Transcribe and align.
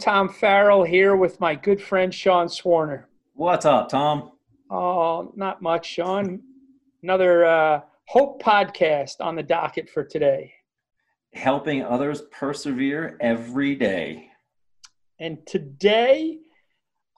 Tom 0.00 0.30
Farrell 0.30 0.82
here 0.82 1.14
with 1.14 1.38
my 1.40 1.54
good 1.54 1.80
friend 1.80 2.12
Sean 2.12 2.46
Swarner. 2.46 3.04
What's 3.34 3.66
up, 3.66 3.90
Tom? 3.90 4.32
Oh, 4.70 5.30
not 5.36 5.60
much, 5.60 5.86
Sean. 5.86 6.40
Another 7.02 7.44
uh, 7.44 7.80
Hope 8.08 8.42
podcast 8.42 9.16
on 9.20 9.36
the 9.36 9.42
docket 9.42 9.90
for 9.90 10.02
today. 10.02 10.54
Helping 11.34 11.84
others 11.84 12.22
persevere 12.32 13.18
every 13.20 13.74
day. 13.74 14.30
And 15.18 15.46
today, 15.46 16.38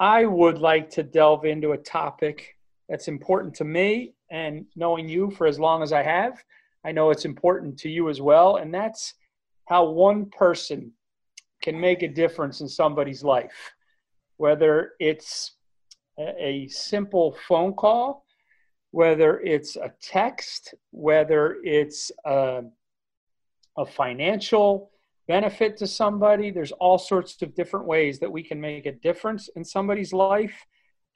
I 0.00 0.24
would 0.24 0.58
like 0.58 0.90
to 0.90 1.04
delve 1.04 1.44
into 1.44 1.72
a 1.72 1.78
topic 1.78 2.56
that's 2.88 3.06
important 3.06 3.54
to 3.54 3.64
me 3.64 4.14
and 4.28 4.66
knowing 4.74 5.08
you 5.08 5.30
for 5.30 5.46
as 5.46 5.60
long 5.60 5.84
as 5.84 5.92
I 5.92 6.02
have. 6.02 6.42
I 6.84 6.90
know 6.90 7.10
it's 7.10 7.26
important 7.26 7.78
to 7.78 7.88
you 7.88 8.08
as 8.08 8.20
well, 8.20 8.56
and 8.56 8.74
that's 8.74 9.14
how 9.66 9.84
one 9.84 10.26
person 10.30 10.92
can 11.62 11.80
make 11.80 12.02
a 12.02 12.08
difference 12.08 12.60
in 12.60 12.68
somebody's 12.68 13.22
life, 13.22 13.72
whether 14.36 14.92
it's 14.98 15.52
a 16.18 16.68
simple 16.68 17.36
phone 17.48 17.72
call, 17.72 18.26
whether 18.90 19.40
it's 19.40 19.76
a 19.76 19.92
text, 20.02 20.74
whether 20.90 21.56
it's 21.62 22.12
a, 22.26 22.62
a, 23.78 23.86
financial 23.86 24.90
benefit 25.26 25.78
to 25.78 25.86
somebody. 25.86 26.50
There's 26.50 26.72
all 26.72 26.98
sorts 26.98 27.40
of 27.40 27.54
different 27.54 27.86
ways 27.86 28.18
that 28.18 28.30
we 28.30 28.42
can 28.42 28.60
make 28.60 28.84
a 28.84 28.92
difference 28.92 29.48
in 29.56 29.64
somebody's 29.64 30.12
life. 30.12 30.54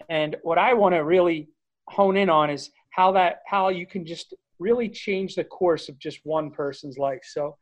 And 0.08 0.36
what 0.42 0.58
I 0.58 0.72
want 0.72 0.94
to 0.94 1.04
really 1.04 1.50
hone 1.88 2.16
in 2.16 2.30
on 2.30 2.48
is 2.48 2.70
how 2.90 3.12
that 3.12 3.42
how 3.46 3.68
you 3.68 3.86
can 3.86 4.06
just 4.06 4.34
really 4.58 4.88
change 4.88 5.34
the 5.34 5.44
course 5.44 5.90
of 5.90 5.98
just 5.98 6.20
one 6.24 6.50
person's 6.50 6.96
life. 6.96 7.20
So 7.24 7.56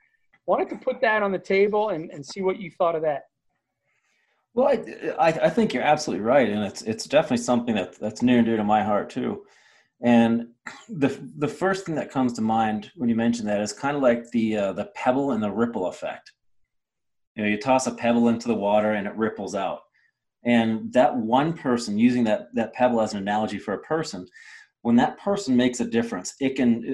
wanted 0.46 0.68
to 0.70 0.76
put 0.76 1.00
that 1.00 1.22
on 1.22 1.32
the 1.32 1.38
table 1.38 1.90
and, 1.90 2.10
and 2.10 2.24
see 2.24 2.42
what 2.42 2.60
you 2.60 2.70
thought 2.70 2.94
of 2.94 3.02
that. 3.02 3.22
Well, 4.54 4.68
I, 5.18 5.28
I 5.28 5.50
think 5.50 5.74
you're 5.74 5.82
absolutely 5.82 6.24
right, 6.24 6.48
and 6.48 6.62
it's 6.62 6.82
it's 6.82 7.06
definitely 7.06 7.38
something 7.38 7.74
that 7.74 7.98
that's 7.98 8.22
near 8.22 8.38
and 8.38 8.46
dear 8.46 8.56
to 8.56 8.64
my 8.64 8.84
heart 8.84 9.10
too. 9.10 9.44
And 10.00 10.48
the 10.88 11.08
the 11.38 11.48
first 11.48 11.86
thing 11.86 11.96
that 11.96 12.10
comes 12.10 12.34
to 12.34 12.40
mind 12.40 12.92
when 12.94 13.08
you 13.08 13.16
mention 13.16 13.46
that 13.46 13.60
is 13.60 13.72
kind 13.72 13.96
of 13.96 14.02
like 14.02 14.30
the 14.30 14.56
uh, 14.56 14.72
the 14.72 14.86
pebble 14.94 15.32
and 15.32 15.42
the 15.42 15.50
ripple 15.50 15.86
effect. 15.86 16.32
You 17.34 17.42
know, 17.42 17.48
you 17.48 17.58
toss 17.58 17.88
a 17.88 17.92
pebble 17.94 18.28
into 18.28 18.46
the 18.46 18.54
water 18.54 18.92
and 18.92 19.08
it 19.08 19.16
ripples 19.16 19.56
out. 19.56 19.80
And 20.44 20.92
that 20.92 21.16
one 21.16 21.54
person 21.54 21.98
using 21.98 22.22
that 22.24 22.54
that 22.54 22.74
pebble 22.74 23.00
as 23.00 23.12
an 23.12 23.18
analogy 23.18 23.58
for 23.58 23.74
a 23.74 23.78
person, 23.82 24.26
when 24.84 24.96
that 24.96 25.18
person 25.18 25.56
makes 25.56 25.80
a 25.80 25.84
difference, 25.86 26.34
it 26.40 26.56
can 26.56 26.84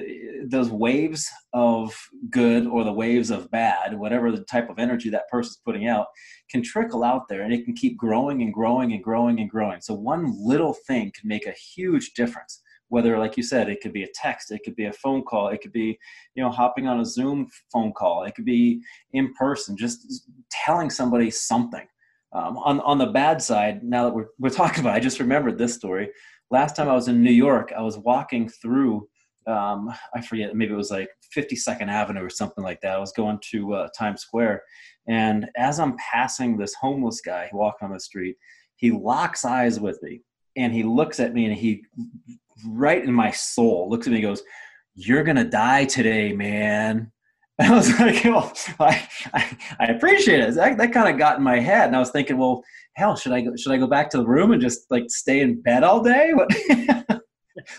those 0.47 0.69
waves 0.69 1.29
of 1.51 1.93
good 2.29 2.65
or 2.65 2.85
the 2.85 2.93
waves 2.93 3.29
of 3.31 3.51
bad, 3.51 3.99
whatever 3.99 4.31
the 4.31 4.45
type 4.45 4.69
of 4.69 4.79
energy 4.79 5.09
that 5.09 5.27
person's 5.29 5.59
putting 5.65 5.89
out, 5.89 6.07
can 6.49 6.63
trickle 6.63 7.03
out 7.03 7.27
there 7.27 7.41
and 7.41 7.53
it 7.53 7.65
can 7.65 7.73
keep 7.73 7.97
growing 7.97 8.43
and 8.43 8.53
growing 8.53 8.93
and 8.93 9.03
growing 9.03 9.41
and 9.41 9.49
growing. 9.49 9.81
So 9.81 9.93
one 9.93 10.33
little 10.37 10.73
thing 10.87 11.11
can 11.19 11.27
make 11.27 11.45
a 11.45 11.51
huge 11.51 12.13
difference. 12.13 12.61
Whether, 12.87 13.17
like 13.17 13.35
you 13.35 13.43
said, 13.43 13.67
it 13.67 13.81
could 13.81 13.91
be 13.91 14.03
a 14.03 14.13
text, 14.15 14.51
it 14.51 14.61
could 14.63 14.77
be 14.77 14.85
a 14.85 14.93
phone 14.93 15.23
call, 15.23 15.49
it 15.49 15.59
could 15.61 15.73
be, 15.73 15.99
you 16.35 16.41
know, 16.41 16.49
hopping 16.49 16.87
on 16.87 17.01
a 17.01 17.05
Zoom 17.05 17.49
phone 17.73 17.91
call, 17.91 18.23
it 18.23 18.35
could 18.35 18.45
be 18.45 18.81
in 19.11 19.33
person, 19.33 19.75
just 19.75 20.29
telling 20.49 20.89
somebody 20.89 21.29
something. 21.29 21.85
Um, 22.33 22.55
on 22.57 22.79
on 22.79 22.97
the 22.97 23.07
bad 23.07 23.41
side, 23.41 23.83
now 23.83 24.05
that 24.05 24.15
we're 24.15 24.29
we're 24.39 24.49
talking 24.49 24.79
about, 24.79 24.93
it, 24.93 24.97
I 24.97 25.01
just 25.01 25.19
remembered 25.19 25.57
this 25.57 25.75
story 25.75 26.09
last 26.51 26.75
time 26.75 26.89
I 26.89 26.93
was 26.93 27.07
in 27.07 27.23
New 27.23 27.31
York, 27.31 27.73
I 27.75 27.81
was 27.81 27.97
walking 27.97 28.47
through, 28.49 29.07
um, 29.47 29.91
I 30.13 30.21
forget, 30.21 30.55
maybe 30.55 30.73
it 30.73 30.77
was 30.77 30.91
like 30.91 31.09
52nd 31.35 31.87
Avenue 31.87 32.23
or 32.23 32.29
something 32.29 32.63
like 32.63 32.81
that. 32.81 32.95
I 32.95 32.99
was 32.99 33.13
going 33.13 33.39
to 33.51 33.73
uh, 33.73 33.87
Times 33.97 34.21
Square. 34.21 34.63
And 35.07 35.47
as 35.55 35.79
I'm 35.79 35.95
passing 35.97 36.57
this 36.57 36.75
homeless 36.75 37.21
guy 37.21 37.49
walking 37.53 37.87
on 37.87 37.93
the 37.93 37.99
street, 37.99 38.35
he 38.75 38.91
locks 38.91 39.45
eyes 39.45 39.79
with 39.79 40.01
me 40.03 40.21
and 40.57 40.73
he 40.73 40.83
looks 40.83 41.19
at 41.19 41.33
me 41.33 41.45
and 41.45 41.55
he, 41.55 41.83
right 42.67 43.03
in 43.03 43.13
my 43.13 43.31
soul, 43.31 43.89
looks 43.89 44.05
at 44.05 44.11
me 44.11 44.19
and 44.19 44.27
goes, 44.27 44.43
You're 44.93 45.23
going 45.23 45.37
to 45.37 45.45
die 45.45 45.85
today, 45.85 46.33
man. 46.33 47.11
I 47.69 47.75
was 47.75 47.99
like, 47.99 48.23
well, 48.23 48.51
I, 48.79 49.07
I, 49.35 49.57
I 49.79 49.85
appreciate 49.87 50.39
it. 50.39 50.55
That, 50.55 50.77
that 50.77 50.93
kind 50.93 51.09
of 51.09 51.19
got 51.19 51.37
in 51.37 51.43
my 51.43 51.59
head. 51.59 51.87
And 51.87 51.95
I 51.95 51.99
was 51.99 52.09
thinking, 52.09 52.39
well, 52.39 52.63
hell, 52.95 53.15
should 53.15 53.33
I 53.33 53.41
go, 53.41 53.55
should 53.55 53.71
I 53.71 53.77
go 53.77 53.85
back 53.85 54.09
to 54.11 54.17
the 54.17 54.25
room 54.25 54.51
and 54.51 54.61
just 54.61 54.89
like 54.89 55.05
stay 55.09 55.41
in 55.41 55.61
bed 55.61 55.83
all 55.83 56.01
day? 56.01 56.33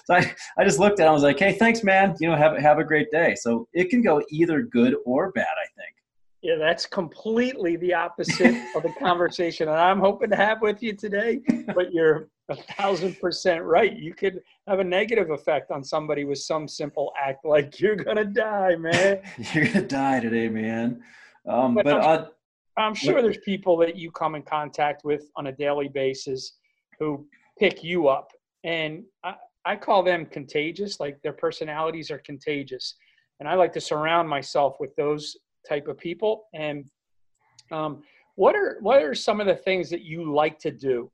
so 0.05 0.15
I, 0.15 0.33
I 0.57 0.65
just 0.65 0.79
looked 0.79 1.01
at 1.01 1.07
it. 1.07 1.09
I 1.09 1.13
was 1.13 1.25
like, 1.25 1.39
hey, 1.39 1.55
thanks, 1.55 1.83
man. 1.83 2.15
You 2.21 2.29
know, 2.29 2.37
have, 2.37 2.57
have 2.59 2.79
a 2.79 2.85
great 2.85 3.11
day. 3.11 3.35
So 3.35 3.67
it 3.73 3.91
can 3.91 4.03
go 4.03 4.23
either 4.31 4.63
good 4.63 4.95
or 5.05 5.33
bad, 5.33 5.47
I 5.47 5.67
think. 5.77 5.97
Yeah, 6.43 6.57
that's 6.59 6.87
completely 6.87 7.77
the 7.77 7.95
opposite 7.95 8.55
of 8.77 8.85
the 8.85 8.93
conversation 9.01 9.67
that 9.67 9.79
I'm 9.79 9.99
hoping 9.99 10.31
to 10.31 10.37
have 10.37 10.61
with 10.61 10.81
you 10.83 10.93
today. 10.93 11.41
But 11.75 11.93
you're 11.93 12.29
a 12.53 12.63
thousand 12.75 13.19
percent 13.21 13.63
right. 13.65 13.97
You 13.97 14.15
could 14.15 14.41
have 14.67 14.79
a 14.79 14.85
negative 14.85 15.31
effect 15.31 15.71
on 15.71 15.83
somebody 15.83 16.25
with 16.25 16.39
some 16.39 16.69
simple 16.69 17.13
act 17.21 17.45
like 17.45 17.81
you're 17.81 17.97
gonna 17.97 18.25
die, 18.25 18.77
man. 18.77 19.21
you're 19.53 19.67
gonna 19.67 19.87
die 19.87 20.21
today, 20.21 20.49
man. 20.49 21.03
Um, 21.49 21.75
but, 21.75 21.85
but 21.85 22.05
I'm, 22.05 22.27
I'm 22.77 22.95
sure 22.95 23.23
there's 23.23 23.39
people 23.39 23.77
that 23.79 23.97
you 23.97 24.11
come 24.11 24.35
in 24.35 24.43
contact 24.43 25.05
with 25.05 25.31
on 25.37 25.49
a 25.49 25.53
daily 25.53 25.89
basis 25.89 26.59
who 26.99 27.27
pick 27.59 27.83
you 27.83 28.09
up, 28.09 28.31
and 28.65 29.05
I, 29.25 29.35
I 29.65 29.77
call 29.77 30.03
them 30.03 30.27
contagious. 30.27 31.01
Like 31.01 31.21
their 31.23 31.33
personalities 31.33 32.11
are 32.11 32.19
contagious, 32.19 32.95
and 33.41 33.49
I 33.49 33.55
like 33.55 33.73
to 33.75 33.81
surround 33.81 34.29
myself 34.29 34.77
with 34.79 34.95
those 34.97 35.37
type 35.69 35.89
of 35.89 35.99
people. 35.99 36.45
And 36.55 36.85
um, 37.71 38.03
what 38.37 38.55
are 38.55 38.79
what 38.81 39.03
are 39.03 39.15
some 39.15 39.41
of 39.41 39.47
the 39.47 39.57
things 39.57 39.91
that 39.91 40.03
you 40.03 40.33
like 40.33 40.59
to 40.61 40.71
do 40.71 41.11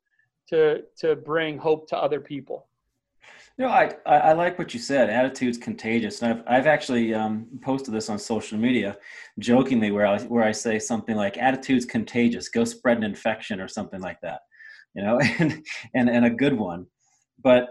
to 0.48 0.82
to 0.98 1.16
bring 1.16 1.58
hope 1.58 1.88
to 1.88 1.96
other 1.96 2.20
people? 2.20 2.68
You 3.56 3.64
know, 3.64 3.72
I, 3.72 3.92
I 4.06 4.32
like 4.34 4.56
what 4.56 4.72
you 4.72 4.78
said. 4.78 5.10
Attitude's 5.10 5.58
contagious, 5.58 6.22
and 6.22 6.32
I've 6.32 6.44
I've 6.46 6.66
actually 6.68 7.12
um, 7.12 7.48
posted 7.60 7.92
this 7.92 8.08
on 8.08 8.18
social 8.18 8.56
media, 8.56 8.96
jokingly, 9.40 9.90
where 9.90 10.06
I 10.06 10.20
where 10.22 10.44
I 10.44 10.52
say 10.52 10.78
something 10.78 11.16
like 11.16 11.38
"attitude's 11.38 11.84
contagious, 11.84 12.48
go 12.48 12.64
spread 12.64 12.98
an 12.98 13.02
infection" 13.02 13.60
or 13.60 13.66
something 13.66 14.00
like 14.00 14.20
that, 14.22 14.42
you 14.94 15.02
know, 15.02 15.18
and 15.40 15.64
and 15.94 16.08
and 16.08 16.24
a 16.24 16.30
good 16.30 16.54
one. 16.54 16.86
But 17.42 17.70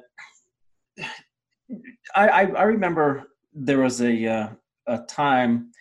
I 2.16 2.28
I, 2.28 2.42
I 2.42 2.64
remember 2.64 3.32
there 3.54 3.80
was 3.80 4.02
a 4.02 4.28
uh, 4.28 4.50
a 4.88 4.98
time 5.08 5.72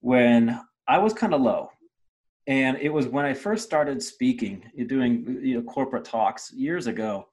when 0.00 0.60
I 0.86 0.98
was 0.98 1.14
kind 1.14 1.32
of 1.32 1.40
low. 1.40 1.70
And 2.46 2.76
it 2.78 2.90
was 2.90 3.08
when 3.08 3.24
I 3.24 3.34
first 3.34 3.64
started 3.64 4.02
speaking, 4.02 4.64
doing 4.86 5.40
you 5.42 5.56
know, 5.56 5.62
corporate 5.62 6.04
talks 6.04 6.52
years 6.52 6.86
ago. 6.86 7.28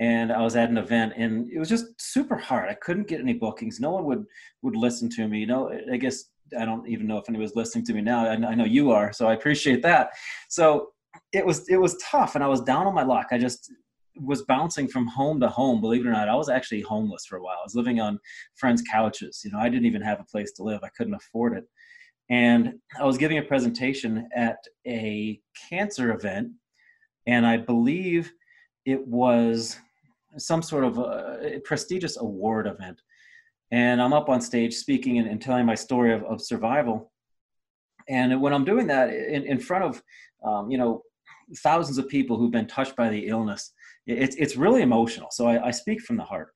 And 0.00 0.32
I 0.32 0.42
was 0.42 0.54
at 0.54 0.70
an 0.70 0.78
event, 0.78 1.14
and 1.16 1.50
it 1.50 1.58
was 1.58 1.68
just 1.68 2.00
super 2.00 2.36
hard. 2.36 2.68
I 2.68 2.74
couldn't 2.74 3.08
get 3.08 3.20
any 3.20 3.32
bookings. 3.32 3.80
No 3.80 3.90
one 3.90 4.04
would 4.04 4.26
would 4.62 4.76
listen 4.76 5.10
to 5.10 5.26
me. 5.26 5.40
You 5.40 5.46
know, 5.46 5.76
I 5.92 5.96
guess 5.96 6.26
I 6.56 6.64
don't 6.64 6.86
even 6.88 7.08
know 7.08 7.18
if 7.18 7.28
anyone 7.28 7.42
was 7.42 7.56
listening 7.56 7.84
to 7.86 7.94
me 7.94 8.00
now. 8.00 8.24
I, 8.24 8.34
I 8.34 8.54
know 8.54 8.64
you 8.64 8.92
are, 8.92 9.12
so 9.12 9.26
I 9.26 9.34
appreciate 9.34 9.82
that. 9.82 10.10
So 10.48 10.90
it 11.32 11.44
was 11.44 11.68
it 11.68 11.78
was 11.78 11.96
tough, 11.96 12.36
and 12.36 12.44
I 12.44 12.46
was 12.46 12.60
down 12.60 12.86
on 12.86 12.94
my 12.94 13.02
luck. 13.02 13.26
I 13.32 13.38
just 13.38 13.72
was 14.20 14.42
bouncing 14.42 14.88
from 14.88 15.06
home 15.06 15.40
to 15.40 15.48
home. 15.48 15.80
Believe 15.80 16.04
it 16.04 16.08
or 16.08 16.12
not, 16.12 16.28
I 16.28 16.34
was 16.34 16.48
actually 16.48 16.80
homeless 16.82 17.26
for 17.26 17.36
a 17.36 17.42
while. 17.42 17.56
I 17.58 17.64
was 17.64 17.74
living 17.74 18.00
on 18.00 18.18
friends' 18.54 18.82
couches. 18.82 19.42
You 19.44 19.50
know, 19.50 19.58
I 19.58 19.68
didn't 19.68 19.86
even 19.86 20.02
have 20.02 20.20
a 20.20 20.24
place 20.24 20.52
to 20.52 20.62
live. 20.62 20.80
I 20.82 20.88
couldn't 20.96 21.14
afford 21.14 21.56
it. 21.56 21.64
And 22.30 22.74
I 22.98 23.04
was 23.04 23.16
giving 23.16 23.38
a 23.38 23.42
presentation 23.42 24.28
at 24.34 24.58
a 24.86 25.40
cancer 25.68 26.12
event, 26.12 26.50
and 27.26 27.46
I 27.46 27.56
believe 27.56 28.32
it 28.84 29.06
was 29.06 29.78
some 30.36 30.62
sort 30.62 30.84
of 30.84 30.98
a 30.98 31.60
prestigious 31.64 32.18
award 32.18 32.66
event. 32.66 33.00
And 33.70 34.00
I'm 34.00 34.12
up 34.12 34.28
on 34.28 34.40
stage 34.40 34.74
speaking 34.74 35.18
and, 35.18 35.28
and 35.28 35.40
telling 35.40 35.66
my 35.66 35.74
story 35.74 36.12
of, 36.12 36.22
of, 36.24 36.40
survival. 36.40 37.12
And 38.08 38.40
when 38.40 38.54
I'm 38.54 38.64
doing 38.64 38.86
that 38.86 39.10
in, 39.10 39.44
in 39.44 39.58
front 39.58 39.84
of, 39.84 40.02
um, 40.42 40.70
you 40.70 40.78
know, 40.78 41.02
thousands 41.58 41.98
of 41.98 42.08
people 42.08 42.36
who've 42.36 42.50
been 42.50 42.66
touched 42.66 42.96
by 42.96 43.10
the 43.10 43.26
illness, 43.28 43.72
it's, 44.06 44.36
it's 44.36 44.56
really 44.56 44.82
emotional. 44.82 45.28
So 45.30 45.46
I, 45.46 45.66
I 45.66 45.70
speak 45.70 46.00
from 46.00 46.16
the 46.16 46.24
heart. 46.24 46.54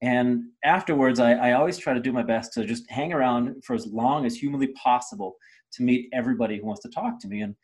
And 0.00 0.44
afterwards, 0.64 1.18
I, 1.18 1.32
I, 1.32 1.52
always 1.52 1.76
try 1.76 1.92
to 1.92 2.00
do 2.00 2.12
my 2.12 2.22
best 2.22 2.52
to 2.52 2.64
just 2.64 2.88
hang 2.88 3.12
around 3.12 3.64
for 3.64 3.74
as 3.74 3.86
long 3.86 4.26
as 4.26 4.36
humanly 4.36 4.68
possible 4.68 5.34
to 5.72 5.82
meet 5.82 6.08
everybody 6.12 6.58
who 6.58 6.66
wants 6.66 6.82
to 6.82 6.88
talk 6.88 7.20
to 7.20 7.28
me. 7.28 7.40
And 7.40 7.56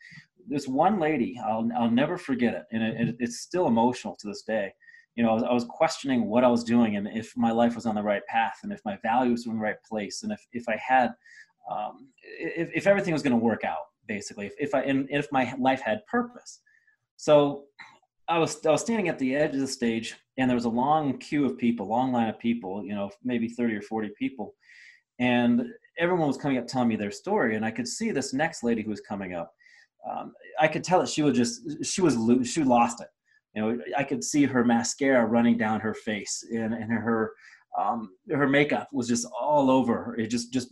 this 0.47 0.67
one 0.67 0.99
lady, 0.99 1.39
I'll, 1.45 1.67
I'll 1.77 1.89
never 1.89 2.17
forget 2.17 2.53
it. 2.53 2.63
And 2.71 2.83
it, 2.83 3.15
it's 3.19 3.39
still 3.39 3.67
emotional 3.67 4.17
to 4.19 4.27
this 4.27 4.41
day. 4.41 4.73
You 5.15 5.23
know, 5.23 5.31
I 5.31 5.33
was, 5.33 5.43
I 5.43 5.53
was, 5.53 5.63
questioning 5.63 6.25
what 6.25 6.43
I 6.43 6.49
was 6.49 6.65
doing 6.65 6.97
and 6.97 7.07
if 7.07 7.31
my 7.37 7.51
life 7.51 7.73
was 7.73 7.85
on 7.85 7.95
the 7.95 8.03
right 8.03 8.25
path 8.27 8.59
and 8.63 8.73
if 8.73 8.81
my 8.83 8.97
values 9.01 9.45
were 9.45 9.53
in 9.53 9.59
the 9.59 9.63
right 9.63 9.81
place 9.87 10.23
and 10.23 10.31
if, 10.33 10.45
if 10.51 10.67
I 10.67 10.75
had, 10.75 11.13
um, 11.71 12.09
if, 12.21 12.69
if 12.75 12.85
everything 12.85 13.13
was 13.13 13.23
going 13.23 13.31
to 13.31 13.37
work 13.37 13.63
out, 13.63 13.85
basically, 14.07 14.47
if, 14.47 14.53
if 14.59 14.75
I, 14.75 14.81
and 14.81 15.07
if 15.09 15.31
my 15.31 15.53
life 15.57 15.79
had 15.79 16.05
purpose. 16.05 16.59
So 17.15 17.63
I 18.27 18.37
was, 18.39 18.65
I 18.65 18.71
was 18.71 18.81
standing 18.81 19.07
at 19.07 19.19
the 19.19 19.35
edge 19.35 19.53
of 19.53 19.61
the 19.61 19.67
stage 19.67 20.15
and 20.37 20.49
there 20.49 20.55
was 20.55 20.65
a 20.65 20.69
long 20.69 21.17
queue 21.17 21.45
of 21.45 21.57
people, 21.57 21.87
long 21.87 22.11
line 22.11 22.29
of 22.29 22.39
people, 22.39 22.83
you 22.83 22.95
know, 22.95 23.09
maybe 23.23 23.47
30 23.47 23.75
or 23.75 23.81
40 23.81 24.11
people. 24.17 24.55
And 25.19 25.67
everyone 25.97 26.27
was 26.27 26.37
coming 26.37 26.57
up 26.57 26.67
telling 26.67 26.87
me 26.87 26.95
their 26.95 27.11
story. 27.11 27.55
And 27.55 27.65
I 27.65 27.71
could 27.71 27.87
see 27.87 28.11
this 28.11 28.33
next 28.33 28.63
lady 28.63 28.81
who 28.81 28.89
was 28.89 29.01
coming 29.01 29.33
up. 29.33 29.53
um, 30.09 30.33
I 30.59 30.67
could 30.67 30.83
tell 30.83 30.99
that 30.99 31.09
she 31.09 31.23
was 31.23 31.37
just 31.37 31.85
she 31.85 32.01
was 32.01 32.17
she 32.47 32.63
lost 32.63 33.01
it. 33.01 33.07
You 33.53 33.61
know, 33.61 33.83
I 33.97 34.03
could 34.03 34.23
see 34.23 34.43
her 34.43 34.65
mascara 34.65 35.25
running 35.25 35.57
down 35.57 35.79
her 35.79 35.93
face, 35.93 36.45
and 36.51 36.73
and 36.73 36.91
her 36.91 37.31
um, 37.79 38.11
her 38.29 38.47
makeup 38.47 38.89
was 38.91 39.07
just 39.07 39.25
all 39.39 39.71
over. 39.71 40.15
It 40.17 40.27
just 40.27 40.51
just 40.51 40.69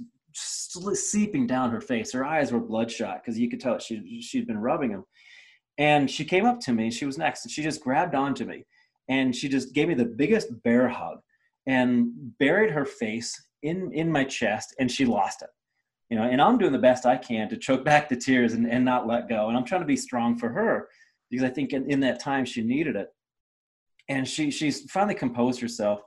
seeping 0.94 1.48
down 1.48 1.72
her 1.72 1.82
face. 1.82 2.12
Her 2.12 2.26
eyes 2.26 2.52
were 2.52 2.60
bloodshot 2.60 3.22
because 3.22 3.40
you 3.40 3.50
could 3.50 3.60
tell 3.60 3.80
she 3.80 4.22
she'd 4.22 4.48
been 4.48 4.58
rubbing 4.58 4.92
them. 4.92 5.06
And 5.78 6.10
she 6.10 6.26
came 6.26 6.46
up 6.46 6.60
to 6.62 6.74
me. 6.74 6.92
She 6.92 7.06
was 7.06 7.18
next, 7.18 7.46
and 7.46 7.52
she 7.52 7.64
just 7.64 7.84
grabbed 7.84 8.16
onto 8.16 8.46
me, 8.46 8.66
and 9.10 9.36
she 9.36 9.50
just 9.50 9.74
gave 9.74 9.88
me 9.88 9.96
the 9.96 10.06
biggest 10.06 10.50
bear 10.64 10.88
hug, 10.88 11.20
and 11.66 12.12
buried 12.40 12.72
her 12.72 12.86
face 12.86 13.42
in 13.64 13.92
in 13.94 14.12
my 14.12 14.24
chest, 14.24 14.76
and 14.80 14.92
she 14.92 15.06
lost 15.06 15.42
it. 15.42 15.50
You 16.10 16.18
know, 16.18 16.24
and 16.26 16.42
I'm 16.42 16.60
doing 16.60 16.74
the 16.74 16.80
best 16.80 17.06
I 17.06 17.18
can 17.18 17.50
to 17.50 17.58
choke 17.58 17.84
back 17.90 18.08
the 18.08 18.16
tears 18.16 18.54
and, 18.54 18.70
and 18.70 18.86
not 18.86 19.08
let 19.08 19.30
go. 19.30 19.48
And 19.48 19.58
I'm 19.58 19.66
trying 19.66 19.82
to 19.82 19.88
be 19.88 19.98
strong 19.98 20.38
for 20.38 20.50
her 20.50 20.90
because 21.30 21.44
I 21.44 21.50
think 21.50 21.74
in, 21.74 21.90
in 21.90 22.00
that 22.02 22.20
time 22.20 22.46
she 22.46 22.62
needed 22.62 22.96
it. 22.96 23.08
And 24.10 24.28
she 24.28 24.52
she's 24.52 24.92
finally 24.92 25.16
composed 25.16 25.60
herself 25.60 26.02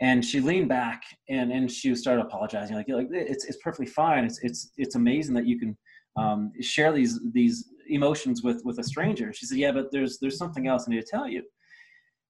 and 0.00 0.24
she 0.24 0.40
leaned 0.40 0.68
back 0.68 1.02
and 1.28 1.50
and 1.52 1.70
she 1.70 1.94
started 1.94 2.22
apologizing 2.22 2.76
like 2.76 2.88
like 2.88 3.08
it's 3.10 3.44
it's 3.44 3.58
perfectly 3.62 3.86
fine 3.86 4.24
it's 4.24 4.38
it's 4.42 4.72
it's 4.76 4.94
amazing 4.94 5.34
that 5.34 5.46
you 5.46 5.58
can 5.58 5.76
um, 6.16 6.52
share 6.60 6.92
these 6.92 7.20
these 7.32 7.70
emotions 7.88 8.42
with 8.42 8.64
with 8.64 8.78
a 8.78 8.84
stranger. 8.84 9.32
She 9.32 9.46
said 9.46 9.58
yeah 9.58 9.72
but 9.72 9.90
there's 9.90 10.18
there's 10.18 10.38
something 10.38 10.66
else 10.66 10.86
i 10.86 10.90
need 10.90 11.04
to 11.04 11.10
tell 11.10 11.28
you. 11.28 11.42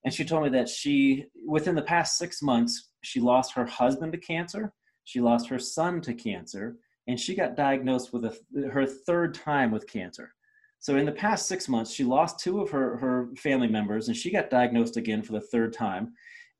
And 0.04 0.14
she 0.14 0.24
told 0.24 0.44
me 0.44 0.50
that 0.50 0.68
she 0.68 1.26
within 1.46 1.74
the 1.74 1.82
past 1.82 2.18
six 2.18 2.42
months 2.42 2.90
she 3.02 3.20
lost 3.20 3.52
her 3.54 3.66
husband 3.66 4.12
to 4.12 4.18
cancer 4.18 4.72
she 5.04 5.20
lost 5.20 5.48
her 5.48 5.58
son 5.58 6.00
to 6.02 6.14
cancer 6.14 6.76
and 7.06 7.18
she 7.18 7.34
got 7.36 7.56
diagnosed 7.56 8.12
with 8.12 8.24
a, 8.24 8.36
her 8.72 8.84
third 8.84 9.34
time 9.34 9.70
with 9.70 9.86
cancer. 9.86 10.34
So 10.80 10.96
in 10.96 11.06
the 11.06 11.12
past 11.12 11.46
six 11.46 11.68
months 11.68 11.92
she 11.92 12.04
lost 12.04 12.40
two 12.40 12.60
of 12.60 12.70
her 12.70 12.96
her 12.98 13.30
family 13.36 13.68
members 13.68 14.08
and 14.08 14.16
she 14.16 14.30
got 14.30 14.50
diagnosed 14.50 14.96
again 14.96 15.22
for 15.22 15.32
the 15.32 15.40
third 15.40 15.72
time. 15.72 16.12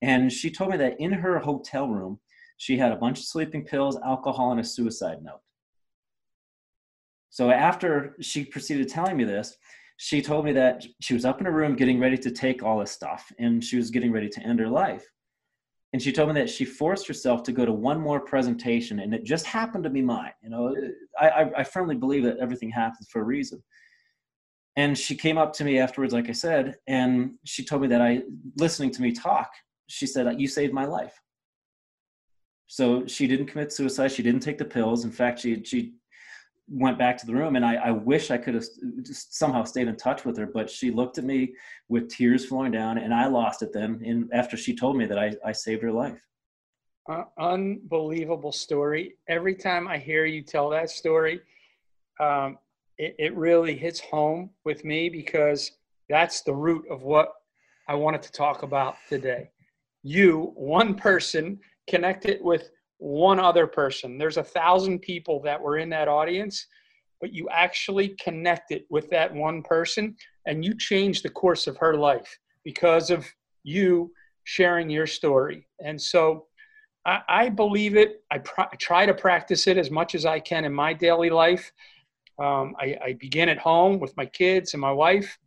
And 0.03 0.33
she 0.33 0.51
told 0.51 0.71
me 0.71 0.77
that 0.77 1.01
in 1.01 1.13
her 1.13 1.39
hotel 1.39 1.89
room, 1.89 2.21
she 2.59 2.77
had 2.77 2.93
a 2.93 2.97
bunch 2.97 3.19
of 3.19 3.25
sleeping 3.25 3.65
pills, 3.65 3.99
alcohol, 4.05 4.51
and 4.51 4.61
a 4.61 4.65
suicide 4.65 5.23
note. 5.23 5.41
So 7.31 7.51
after 7.51 8.17
she 8.21 8.45
proceeded 8.45 8.89
telling 8.89 9.17
me 9.17 9.25
this, 9.25 9.57
she 9.99 10.21
told 10.21 10.45
me 10.45 10.53
that 10.53 10.85
she 11.01 11.15
was 11.15 11.25
up 11.25 11.41
in 11.41 11.47
her 11.47 11.53
room 11.53 11.75
getting 11.75 11.99
ready 11.99 12.19
to 12.19 12.31
take 12.31 12.63
all 12.63 12.79
this 12.79 12.91
stuff 12.91 13.33
and 13.39 13.65
she 13.65 13.77
was 13.77 13.91
getting 13.91 14.13
ready 14.13 14.29
to 14.29 14.41
end 14.43 14.61
her 14.61 14.69
life. 14.69 15.07
And 15.93 16.03
she 16.03 16.13
told 16.13 16.29
me 16.29 16.41
that 16.41 16.51
she 16.51 16.65
forced 16.65 17.07
herself 17.09 17.43
to 17.45 17.53
go 17.53 17.65
to 17.65 17.73
one 17.73 18.01
more 18.01 18.21
presentation 18.21 19.01
and 19.01 19.15
it 19.15 19.25
just 19.25 19.47
happened 19.47 19.85
to 19.85 19.91
be 19.91 20.03
mine. 20.03 20.33
You 20.43 20.51
know, 20.51 20.77
I, 21.19 21.51
I 21.59 21.65
firmly 21.65 21.95
believe 21.95 22.25
that 22.25 22.39
everything 22.39 22.71
happens 22.71 23.09
for 23.11 23.23
a 23.23 23.25
reason. 23.25 23.63
And 24.77 24.97
she 24.97 25.15
came 25.15 25.39
up 25.39 25.55
to 25.55 25.65
me 25.65 25.79
afterwards, 25.79 26.13
like 26.13 26.29
I 26.29 26.33
said, 26.33 26.77
and 26.87 27.33
she 27.45 27.65
told 27.65 27.81
me 27.81 27.89
that 27.89 28.03
I, 28.03 28.23
listening 28.59 28.91
to 28.91 29.03
me 29.03 29.13
talk, 29.13 29.51
she 29.89 30.07
said, 30.07 30.39
You 30.39 30.49
saved 30.49 30.75
my 30.75 30.85
life. 30.85 31.19
So 32.67 33.07
she 33.07 33.27
didn't 33.27 33.47
commit 33.47 33.73
suicide. 33.73 34.13
She 34.13 34.23
didn't 34.23 34.41
take 34.41 34.59
the 34.59 34.65
pills. 34.65 35.05
In 35.05 35.11
fact, 35.13 35.39
she, 35.39 35.63
she 35.65 35.95
went 36.69 36.99
back 36.99 37.17
to 37.19 37.27
the 37.27 37.35
room 37.35 37.57
and 37.57 37.65
I, 37.65 37.75
I 37.77 37.91
wish 37.93 38.31
I 38.31 38.39
could 38.39 38.55
have 38.55 38.65
just 39.03 39.35
somehow 39.35 39.65
stayed 39.65 39.89
in 39.89 39.97
touch 39.97 40.25
with 40.25 40.37
her, 40.39 40.47
but 40.47 40.69
she 40.69 40.91
looked 40.91 41.19
at 41.19 41.25
me 41.25 41.55
with 41.89 42.09
tears 42.09 42.47
flowing 42.47 42.73
down 42.73 42.99
and 42.99 43.15
I 43.15 43.27
lost 43.27 43.63
it 43.63 43.73
then. 43.73 44.03
And 44.05 44.29
after 44.33 44.57
she 44.57 44.75
told 44.75 44.97
me 44.97 45.07
that 45.07 45.19
I, 45.19 45.33
I 45.45 45.53
saved 45.53 45.83
her 45.83 45.93
life. 45.93 46.21
Uh, 47.09 47.25
unbelievable 47.39 48.51
story. 48.51 49.15
Every 49.29 49.55
time 49.55 49.87
I 49.87 49.99
hear 49.99 50.25
you 50.25 50.43
tell 50.43 50.69
that 50.71 50.91
story, 50.91 51.41
um, 52.19 52.59
it, 52.99 53.15
it 53.19 53.37
really 53.37 53.77
hits 53.77 54.01
home 54.01 54.51
with 54.65 54.85
me 54.85 55.09
because 55.09 55.71
that's 56.09 56.43
the 56.43 56.55
root 56.55 56.85
of 56.91 57.03
what 57.03 57.33
I 57.89 57.95
wanted 57.95 58.23
to 58.23 58.33
talk 58.33 58.65
about 58.65 58.97
today 59.09 59.51
you, 60.07 60.53
one 60.55 60.95
person, 60.95 61.59
connected 61.89 62.39
with 62.41 62.71
one 62.99 63.39
other 63.39 63.67
person. 63.67 64.19
There's 64.19 64.37
a 64.37 64.43
thousand 64.43 65.01
people 65.01 65.41
that 65.43 65.61
were 65.61 65.79
in 65.79 65.89
that 65.91 66.09
audience, 66.09 66.67
but 67.21 67.33
you 67.33 67.49
actually 67.51 68.11
connect 68.21 68.71
it 68.73 68.87
with 68.91 69.11
that 69.11 69.33
one 69.33 69.63
person 69.63 70.17
and 70.47 70.65
you 70.65 70.77
change 70.77 71.23
the 71.23 71.29
course 71.29 71.67
of 71.67 71.77
her 71.79 71.95
life 71.97 72.39
because 72.65 73.11
of 73.11 73.27
you 73.65 74.13
sharing 74.45 74.89
your 74.89 75.07
story. 75.07 75.67
And 75.85 76.01
so 76.01 76.47
I, 77.05 77.21
I 77.29 77.49
believe 77.49 77.97
it. 77.97 78.23
I, 78.31 78.39
pr- 78.39 78.63
I, 78.63 78.77
try 78.79 79.07
to 79.07 79.15
practice 79.15 79.67
it 79.67 79.77
as 79.77 79.91
much 79.91 80.15
as 80.15 80.25
I 80.25 80.41
can 80.41 80.65
in 80.65 80.73
my 80.73 80.93
daily 80.93 81.31
life. 81.31 81.73
Um, 82.39 82.75
I, 82.79 82.97
I 83.05 83.13
begin 83.19 83.49
at 83.49 83.59
home 83.59 83.99
with 83.99 84.17
my 84.17 84.27
kids 84.27 84.75
and 84.75 84.81
my 84.81 84.93
wife, 84.93 85.39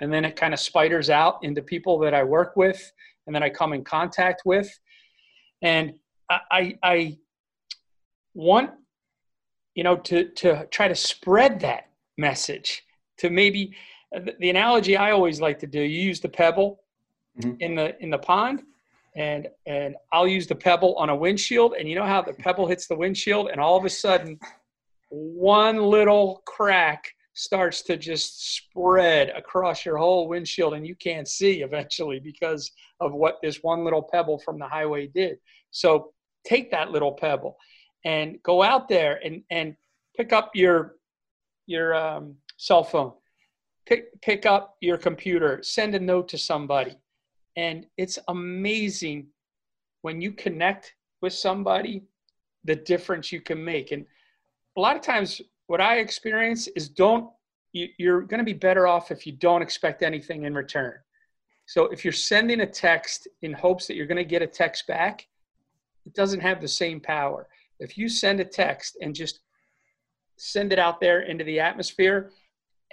and 0.00 0.12
then 0.12 0.24
it 0.24 0.36
kind 0.36 0.54
of 0.54 0.60
spiders 0.60 1.10
out 1.10 1.38
into 1.42 1.62
people 1.62 1.98
that 2.00 2.14
I 2.14 2.24
work 2.24 2.56
with 2.56 2.92
and 3.26 3.34
then 3.34 3.42
I 3.42 3.50
come 3.50 3.72
in 3.72 3.84
contact 3.84 4.42
with. 4.44 4.68
And 5.62 5.94
I, 6.28 6.78
I, 6.82 7.18
want, 8.36 8.70
you 9.74 9.82
know, 9.82 9.96
to, 9.96 10.28
to 10.28 10.66
try 10.66 10.86
to 10.86 10.94
spread 10.94 11.60
that 11.60 11.88
message 12.18 12.82
to 13.18 13.30
maybe 13.30 13.74
the 14.38 14.50
analogy 14.50 14.96
I 14.96 15.10
always 15.10 15.40
like 15.40 15.58
to 15.60 15.66
do, 15.66 15.80
you 15.80 16.02
use 16.02 16.20
the 16.20 16.28
pebble 16.28 16.80
mm-hmm. 17.40 17.54
in 17.60 17.74
the, 17.74 18.00
in 18.02 18.10
the 18.10 18.18
pond 18.18 18.62
and, 19.16 19.48
and 19.66 19.96
I'll 20.12 20.28
use 20.28 20.46
the 20.46 20.54
pebble 20.54 20.94
on 20.96 21.08
a 21.08 21.16
windshield 21.16 21.74
and 21.78 21.88
you 21.88 21.94
know 21.94 22.04
how 22.04 22.22
the 22.22 22.34
pebble 22.34 22.66
hits 22.66 22.86
the 22.86 22.94
windshield 22.94 23.48
and 23.50 23.58
all 23.58 23.76
of 23.76 23.84
a 23.84 23.90
sudden 23.90 24.38
one 25.08 25.78
little 25.78 26.42
crack 26.44 27.10
starts 27.32 27.82
to 27.82 27.96
just 27.96 28.56
spread 28.56 29.30
across 29.30 29.84
your 29.84 29.96
whole 29.96 30.28
windshield 30.28 30.74
and 30.74 30.86
you 30.86 30.94
can't 30.94 31.28
see 31.28 31.62
eventually 31.62 32.18
because 32.18 32.70
of 33.00 33.12
what 33.12 33.36
this 33.42 33.62
one 33.62 33.84
little 33.84 34.02
pebble 34.02 34.38
from 34.38 34.58
the 34.58 34.66
highway 34.66 35.06
did. 35.06 35.38
So 35.70 36.12
take 36.46 36.70
that 36.70 36.90
little 36.90 37.12
pebble 37.12 37.58
and 38.04 38.42
go 38.42 38.62
out 38.62 38.88
there 38.88 39.20
and, 39.24 39.42
and 39.50 39.76
pick 40.16 40.32
up 40.32 40.52
your 40.54 40.94
your 41.66 41.94
um, 41.94 42.36
cell 42.56 42.84
phone, 42.84 43.12
pick 43.86 44.20
pick 44.22 44.46
up 44.46 44.76
your 44.80 44.96
computer, 44.96 45.60
send 45.62 45.94
a 45.94 46.00
note 46.00 46.28
to 46.28 46.38
somebody, 46.38 46.96
and 47.56 47.86
it's 47.96 48.18
amazing 48.28 49.26
when 50.02 50.20
you 50.20 50.30
connect 50.30 50.94
with 51.20 51.32
somebody 51.32 52.04
the 52.64 52.76
difference 52.76 53.32
you 53.32 53.40
can 53.40 53.62
make. 53.64 53.90
And 53.90 54.06
a 54.76 54.80
lot 54.80 54.96
of 54.96 55.02
times 55.02 55.40
what 55.66 55.80
I 55.80 55.98
experience 55.98 56.68
is 56.68 56.88
don't 56.88 57.30
you're 57.72 58.22
going 58.22 58.38
to 58.38 58.44
be 58.44 58.52
better 58.52 58.86
off 58.86 59.10
if 59.10 59.26
you 59.26 59.32
don't 59.32 59.60
expect 59.60 60.02
anything 60.02 60.44
in 60.44 60.54
return. 60.54 60.94
So 61.66 61.86
if 61.86 62.04
you're 62.04 62.12
sending 62.12 62.60
a 62.60 62.66
text 62.66 63.28
in 63.42 63.52
hopes 63.52 63.86
that 63.86 63.96
you're 63.96 64.06
going 64.06 64.16
to 64.16 64.24
get 64.24 64.40
a 64.40 64.46
text 64.46 64.86
back, 64.86 65.26
it 66.06 66.14
doesn't 66.14 66.40
have 66.40 66.60
the 66.60 66.68
same 66.68 67.00
power. 67.00 67.48
If 67.80 67.98
you 67.98 68.08
send 68.08 68.40
a 68.40 68.44
text 68.44 68.96
and 69.00 69.14
just 69.14 69.40
send 70.38 70.72
it 70.72 70.78
out 70.78 71.00
there 71.00 71.22
into 71.22 71.44
the 71.44 71.60
atmosphere 71.60 72.30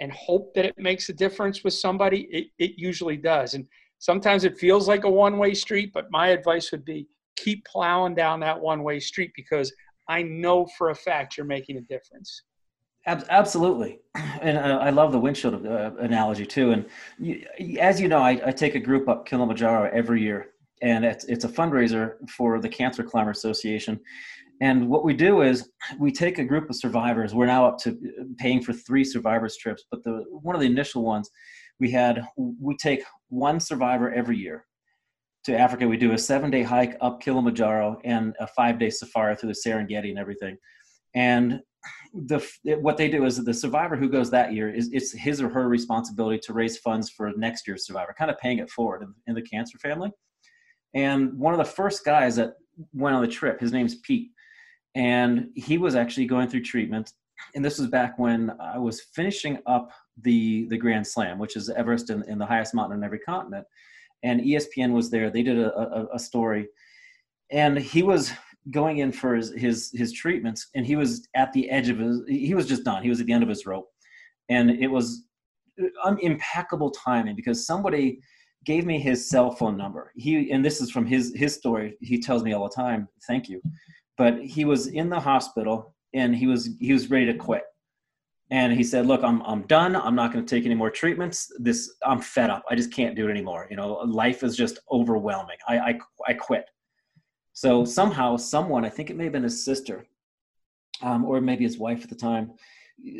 and 0.00 0.12
hope 0.12 0.52
that 0.54 0.64
it 0.64 0.78
makes 0.78 1.08
a 1.08 1.12
difference 1.12 1.62
with 1.62 1.74
somebody, 1.74 2.22
it, 2.30 2.48
it 2.58 2.72
usually 2.76 3.16
does. 3.16 3.54
And 3.54 3.66
sometimes 3.98 4.44
it 4.44 4.58
feels 4.58 4.88
like 4.88 5.04
a 5.04 5.10
one 5.10 5.38
way 5.38 5.54
street, 5.54 5.92
but 5.94 6.10
my 6.10 6.28
advice 6.28 6.72
would 6.72 6.84
be 6.84 7.06
keep 7.36 7.64
plowing 7.64 8.14
down 8.14 8.40
that 8.40 8.60
one 8.60 8.82
way 8.82 9.00
street 9.00 9.30
because 9.36 9.72
I 10.08 10.22
know 10.22 10.66
for 10.76 10.90
a 10.90 10.94
fact 10.94 11.36
you're 11.36 11.46
making 11.46 11.76
a 11.76 11.80
difference. 11.82 12.42
Absolutely, 13.06 14.00
and 14.14 14.56
uh, 14.56 14.78
I 14.80 14.88
love 14.88 15.12
the 15.12 15.18
windshield 15.18 15.66
uh, 15.66 15.90
analogy 15.98 16.46
too. 16.46 16.72
And 16.72 17.78
as 17.78 18.00
you 18.00 18.08
know, 18.08 18.20
I, 18.20 18.40
I, 18.46 18.50
take 18.50 18.76
a 18.76 18.80
group 18.80 19.10
up 19.10 19.26
Kilimanjaro 19.26 19.90
every 19.92 20.22
year, 20.22 20.53
and 20.82 21.04
it's 21.04 21.24
it's 21.24 21.44
a 21.44 21.48
fundraiser 21.48 22.14
for 22.28 22.60
the 22.60 22.68
Cancer 22.68 23.02
Climber 23.02 23.30
Association. 23.30 24.00
And 24.60 24.88
what 24.88 25.04
we 25.04 25.14
do 25.14 25.42
is 25.42 25.70
we 25.98 26.12
take 26.12 26.38
a 26.38 26.44
group 26.44 26.70
of 26.70 26.76
survivors. 26.76 27.34
We're 27.34 27.46
now 27.46 27.66
up 27.66 27.78
to 27.78 27.90
uh, 27.90 28.24
paying 28.38 28.62
for 28.62 28.72
three 28.72 29.04
survivors 29.04 29.56
trips, 29.56 29.84
but 29.90 30.02
the 30.04 30.24
one 30.30 30.54
of 30.54 30.60
the 30.60 30.68
initial 30.68 31.02
ones 31.02 31.30
we 31.80 31.90
had 31.90 32.26
we 32.36 32.76
take 32.76 33.02
one 33.28 33.60
survivor 33.60 34.12
every 34.12 34.38
year 34.38 34.64
to 35.44 35.58
Africa. 35.58 35.86
We 35.88 35.96
do 35.96 36.12
a 36.12 36.18
seven 36.18 36.50
day 36.50 36.62
hike 36.62 36.96
up 37.00 37.20
Kilimanjaro 37.20 38.00
and 38.04 38.34
a 38.40 38.46
five 38.46 38.78
day 38.78 38.90
safari 38.90 39.36
through 39.36 39.52
the 39.52 39.60
Serengeti 39.66 40.10
and 40.10 40.18
everything. 40.18 40.56
And 41.14 41.60
the 42.14 42.46
what 42.80 42.96
they 42.96 43.08
do 43.08 43.24
is 43.24 43.42
the 43.44 43.52
survivor 43.52 43.96
who 43.96 44.08
goes 44.08 44.30
that 44.30 44.52
year 44.52 44.72
is 44.72 44.88
it's 44.92 45.12
his 45.12 45.42
or 45.42 45.48
her 45.48 45.68
responsibility 45.68 46.38
to 46.44 46.52
raise 46.52 46.78
funds 46.78 47.10
for 47.10 47.32
next 47.36 47.66
year's 47.66 47.86
survivor, 47.86 48.14
kind 48.16 48.30
of 48.30 48.38
paying 48.38 48.58
it 48.58 48.70
forward 48.70 49.02
in, 49.02 49.12
in 49.26 49.34
the 49.34 49.42
cancer 49.42 49.78
family. 49.78 50.10
And 50.94 51.36
one 51.38 51.52
of 51.52 51.58
the 51.58 51.64
first 51.64 52.04
guys 52.04 52.36
that 52.36 52.54
went 52.92 53.14
on 53.16 53.22
the 53.22 53.28
trip, 53.28 53.60
his 53.60 53.72
name's 53.72 53.96
Pete, 53.96 54.30
and 54.94 55.48
he 55.54 55.78
was 55.78 55.94
actually 55.94 56.26
going 56.26 56.48
through 56.48 56.62
treatment. 56.62 57.12
And 57.54 57.64
this 57.64 57.78
was 57.78 57.88
back 57.88 58.18
when 58.18 58.52
I 58.60 58.78
was 58.78 59.02
finishing 59.14 59.58
up 59.66 59.90
the 60.22 60.66
the 60.68 60.78
Grand 60.78 61.06
Slam, 61.06 61.38
which 61.38 61.56
is 61.56 61.68
Everest 61.68 62.10
in, 62.10 62.22
in 62.28 62.38
the 62.38 62.46
highest 62.46 62.74
mountain 62.74 62.98
on 62.98 63.04
every 63.04 63.18
continent. 63.18 63.66
And 64.22 64.40
ESPN 64.40 64.92
was 64.92 65.10
there. 65.10 65.30
They 65.30 65.42
did 65.42 65.58
a, 65.58 65.76
a, 65.76 66.06
a 66.14 66.18
story, 66.18 66.68
and 67.50 67.76
he 67.76 68.02
was 68.02 68.32
going 68.70 68.98
in 68.98 69.12
for 69.12 69.34
his, 69.34 69.52
his 69.56 69.90
his 69.92 70.12
treatments 70.12 70.68
and 70.74 70.86
he 70.86 70.96
was 70.96 71.28
at 71.34 71.52
the 71.52 71.68
edge 71.68 71.90
of 71.90 71.98
his 71.98 72.22
he 72.26 72.54
was 72.54 72.66
just 72.66 72.82
done 72.82 73.02
he 73.02 73.10
was 73.10 73.20
at 73.20 73.26
the 73.26 73.32
end 73.32 73.42
of 73.42 73.48
his 73.48 73.66
rope 73.66 73.88
and 74.48 74.70
it 74.70 74.86
was 74.86 75.24
uh, 76.04 76.14
impeccable 76.22 76.90
timing 76.90 77.36
because 77.36 77.66
somebody 77.66 78.18
gave 78.64 78.86
me 78.86 78.98
his 78.98 79.28
cell 79.28 79.50
phone 79.50 79.76
number. 79.76 80.12
He 80.16 80.50
and 80.50 80.64
this 80.64 80.80
is 80.80 80.90
from 80.90 81.06
his 81.06 81.32
his 81.34 81.54
story. 81.54 81.96
He 82.00 82.20
tells 82.20 82.42
me 82.42 82.52
all 82.52 82.68
the 82.68 82.74
time, 82.74 83.08
"Thank 83.26 83.48
you," 83.48 83.60
but 84.16 84.40
he 84.42 84.64
was 84.64 84.88
in 84.88 85.08
the 85.08 85.20
hospital 85.20 85.94
and 86.12 86.34
he 86.34 86.46
was 86.46 86.70
he 86.80 86.92
was 86.92 87.10
ready 87.10 87.26
to 87.26 87.34
quit. 87.34 87.64
And 88.50 88.72
he 88.72 88.84
said, 88.84 89.06
"Look, 89.06 89.22
I'm 89.22 89.42
I'm 89.42 89.62
done. 89.62 89.96
I'm 89.96 90.14
not 90.14 90.32
going 90.32 90.44
to 90.44 90.56
take 90.56 90.64
any 90.64 90.74
more 90.74 90.90
treatments. 90.90 91.52
This 91.58 91.94
I'm 92.04 92.20
fed 92.20 92.50
up. 92.50 92.64
I 92.70 92.74
just 92.74 92.92
can't 92.92 93.16
do 93.16 93.28
it 93.28 93.30
anymore. 93.30 93.66
You 93.70 93.76
know, 93.76 93.92
life 94.06 94.42
is 94.42 94.56
just 94.56 94.78
overwhelming. 94.90 95.56
I 95.68 95.78
I, 95.78 95.98
I 96.28 96.34
quit." 96.34 96.66
So 97.52 97.84
somehow, 97.84 98.36
someone 98.36 98.84
I 98.84 98.90
think 98.90 99.10
it 99.10 99.16
may 99.16 99.24
have 99.24 99.32
been 99.32 99.44
his 99.44 99.64
sister, 99.64 100.06
um, 101.02 101.24
or 101.24 101.40
maybe 101.40 101.64
his 101.64 101.78
wife 101.78 102.02
at 102.02 102.10
the 102.10 102.16
time, 102.16 102.52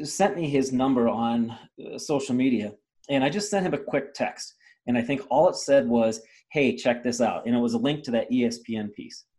sent 0.02 0.36
me 0.36 0.48
his 0.48 0.72
number 0.72 1.08
on 1.08 1.56
uh, 1.84 1.98
social 1.98 2.34
media, 2.34 2.72
and 3.08 3.24
I 3.24 3.28
just 3.28 3.50
sent 3.50 3.66
him 3.66 3.74
a 3.74 3.78
quick 3.78 4.12
text 4.12 4.54
and 4.86 4.98
I 4.98 5.02
think 5.02 5.22
all 5.30 5.48
it 5.48 5.56
said 5.56 5.88
was, 5.88 6.20
hey, 6.52 6.76
check 6.76 7.02
this 7.02 7.20
out. 7.20 7.46
And 7.46 7.54
it 7.54 7.58
was 7.58 7.74
a 7.74 7.78
link 7.78 8.04
to 8.04 8.10
that 8.12 8.30
ESPN 8.30 8.92
piece. 8.92 9.24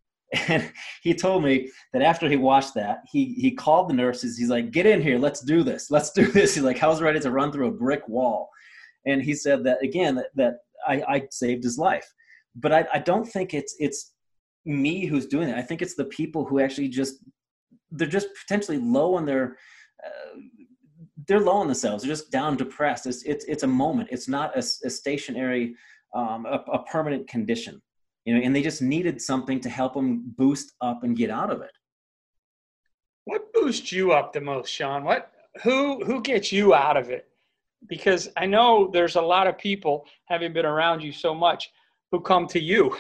And 0.50 0.70
he 1.02 1.14
told 1.14 1.44
me 1.44 1.70
that 1.94 2.02
after 2.02 2.28
he 2.28 2.36
watched 2.36 2.74
that, 2.74 2.98
he, 3.10 3.36
he 3.36 3.52
called 3.52 3.90
the 3.90 3.94
nurses. 3.94 4.38
He's 4.38 4.50
like, 4.50 4.72
get 4.72 4.86
in 4.86 5.02
here. 5.02 5.18
Let's 5.18 5.40
do 5.40 5.64
this. 5.64 5.90
Let's 5.90 6.12
do 6.12 6.26
this. 6.26 6.56
He's 6.56 6.64
like, 6.64 6.84
I 6.84 6.88
was 6.88 7.02
ready 7.02 7.20
to 7.22 7.32
run 7.32 7.52
through 7.52 7.68
a 7.68 7.72
brick 7.72 8.06
wall. 8.10 8.50
And 9.06 9.22
he 9.22 9.34
said 9.34 9.64
that, 9.64 9.82
again, 9.82 10.16
that, 10.16 10.28
that 10.36 10.56
I, 10.86 11.04
I 11.08 11.28
saved 11.32 11.64
his 11.64 11.78
life. 11.78 12.12
But 12.56 12.74
I, 12.74 12.88
I 12.94 13.00
don't 13.00 13.26
think 13.26 13.54
it's, 13.54 13.76
it's 13.80 14.14
me 14.66 15.06
who's 15.06 15.28
doing 15.28 15.48
it. 15.48 15.58
I 15.58 15.62
think 15.62 15.82
it's 15.82 15.96
the 15.96 16.06
people 16.06 16.44
who 16.44 16.60
actually 16.60 16.90
just, 16.90 17.24
they're 17.92 18.08
just 18.08 18.28
potentially 18.46 18.80
low 18.80 19.16
on 19.16 19.26
their, 19.26 19.58
uh, 20.06 20.40
they're 21.28 21.40
low 21.40 21.58
on 21.58 21.68
themselves. 21.68 22.04
They're 22.04 22.12
just 22.12 22.32
down, 22.32 22.58
depressed. 22.58 23.06
It's 23.06 23.24
it's 23.24 23.46
it's 23.46 23.64
a 23.64 23.68
moment. 23.68 24.10
It's 24.12 24.28
not 24.28 24.56
a, 24.56 24.60
a 24.60 24.90
stationary, 24.90 25.76
um, 26.14 26.46
a, 26.46 26.64
a 26.72 26.84
permanent 26.84 27.28
condition. 27.28 27.82
You 28.26 28.36
know, 28.36 28.42
and 28.42 28.56
they 28.56 28.64
just 28.64 28.82
needed 28.82 29.22
something 29.22 29.60
to 29.62 29.70
help 29.70 29.94
them 29.94 30.34
boost 30.38 30.74
up 30.82 31.04
and 31.04 31.16
get 31.16 31.30
out 31.30 31.52
of 31.52 31.62
it. 31.62 31.72
What 33.26 33.54
boosts 33.54 33.92
you 33.92 34.14
up 34.14 34.34
the 34.34 34.42
most, 34.42 34.72
Sean? 34.72 35.04
What 35.04 35.32
who 35.64 36.04
who 36.04 36.22
gets 36.22 36.52
you 36.52 36.74
out 36.74 36.98
of 36.98 37.10
it? 37.10 37.28
Because 37.88 38.30
I 38.36 38.46
know 38.46 38.90
there's 38.92 39.16
a 39.16 39.22
lot 39.22 39.48
of 39.48 39.58
people, 39.58 40.08
having 40.26 40.54
been 40.54 40.66
around 40.66 41.04
you 41.04 41.12
so 41.12 41.36
much, 41.36 41.70
who 42.12 42.20
come 42.20 42.48
to 42.48 42.60
you, 42.60 42.96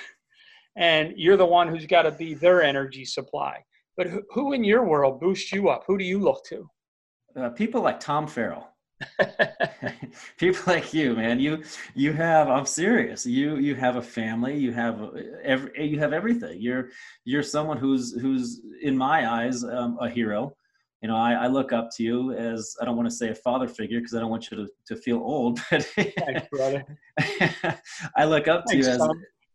and 0.75 1.13
you're 1.15 1.37
the 1.37 1.45
one 1.45 1.67
who's 1.67 1.85
got 1.85 2.03
to 2.03 2.11
be 2.11 2.33
their 2.33 2.61
energy 2.61 3.05
supply. 3.05 3.63
But 3.97 4.07
who, 4.07 4.21
who 4.31 4.53
in 4.53 4.63
your 4.63 4.83
world 4.83 5.19
boosts 5.21 5.51
you 5.51 5.69
up? 5.69 5.83
Who 5.87 5.97
do 5.97 6.03
you 6.03 6.19
look 6.19 6.43
to? 6.49 6.69
Uh, 7.35 7.49
people 7.49 7.81
like 7.81 7.99
Tom 7.99 8.27
Farrell. 8.27 8.69
people 10.37 10.61
like 10.67 10.93
you 10.93 11.15
man. 11.15 11.39
You 11.39 11.63
you 11.93 12.13
have 12.13 12.47
i'm 12.47 12.65
serious. 12.65 13.25
You 13.25 13.57
you 13.57 13.75
have 13.75 13.97
a 13.97 14.01
family. 14.01 14.57
You 14.57 14.71
have 14.71 15.01
every 15.43 15.87
you 15.87 15.99
have 15.99 16.13
everything. 16.13 16.61
You're 16.61 16.89
you're 17.25 17.43
someone 17.43 17.77
who's 17.77 18.19
who's 18.19 18.61
in 18.81 18.97
my 18.97 19.29
eyes 19.29 19.63
um, 19.63 19.97
a 19.99 20.09
hero. 20.09 20.55
You 21.01 21.09
know 21.09 21.17
I, 21.17 21.33
I 21.33 21.47
look 21.47 21.73
up 21.73 21.89
to 21.97 22.03
you 22.03 22.31
as 22.31 22.75
i 22.81 22.85
don't 22.85 22.95
want 22.95 23.07
to 23.07 23.15
say 23.15 23.29
a 23.29 23.35
father 23.35 23.67
figure 23.67 23.99
because 23.99 24.15
i 24.15 24.19
don't 24.19 24.31
want 24.31 24.49
you 24.49 24.57
to, 24.57 24.67
to 24.87 24.95
feel 24.95 25.17
old 25.17 25.59
but 25.69 25.83
Thanks, 25.83 26.47
brother. 26.51 26.83
i 28.15 28.25
look 28.25 28.47
up 28.47 28.63
Thanks, 28.67 28.87
to 28.87 28.97
you 28.97 29.11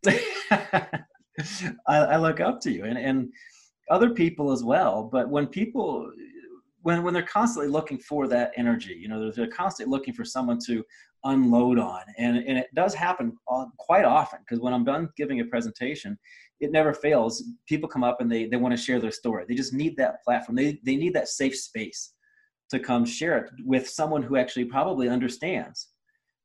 as 0.06 1.00
I, 1.88 1.96
I 1.96 2.16
look 2.18 2.38
up 2.38 2.60
to 2.60 2.70
you 2.70 2.84
and 2.84 2.96
and 2.96 3.32
other 3.90 4.10
people 4.10 4.52
as 4.52 4.64
well. 4.64 5.02
But 5.02 5.28
when 5.28 5.46
people 5.46 6.10
when 6.82 7.02
when 7.02 7.14
they're 7.14 7.22
constantly 7.22 7.70
looking 7.70 7.98
for 7.98 8.26
that 8.28 8.52
energy 8.56 8.96
you 8.98 9.08
know 9.08 9.30
they're, 9.30 9.46
constantly 9.48 9.90
looking 9.90 10.14
for 10.14 10.24
someone 10.24 10.58
to 10.66 10.84
unload 11.24 11.78
on. 11.78 12.00
And 12.18 12.38
and 12.38 12.58
it 12.58 12.68
does 12.74 12.94
happen 12.94 13.36
quite 13.78 14.06
often 14.06 14.40
because 14.40 14.60
when 14.60 14.72
i'm 14.72 14.84
done 14.84 15.10
giving 15.16 15.40
a 15.40 15.44
presentation 15.44 16.18
it 16.60 16.72
never 16.72 16.92
fails. 16.92 17.42
People 17.66 17.88
come 17.88 18.04
up 18.04 18.20
and 18.20 18.30
they 18.30 18.46
they 18.46 18.56
want 18.56 18.76
to 18.76 18.82
share 18.82 19.00
their 19.00 19.10
story. 19.10 19.44
They 19.48 19.54
just 19.54 19.72
need 19.72 19.96
that 19.96 20.22
platform. 20.22 20.56
They 20.56 20.78
they 20.84 20.96
need 20.96 21.14
that 21.14 21.28
safe 21.28 21.56
space 21.56 22.12
to 22.70 22.78
come 22.78 23.04
share 23.04 23.38
it 23.38 23.50
with 23.64 23.88
someone 23.88 24.22
who 24.22 24.36
actually 24.36 24.66
probably 24.66 25.08
understands. 25.08 25.88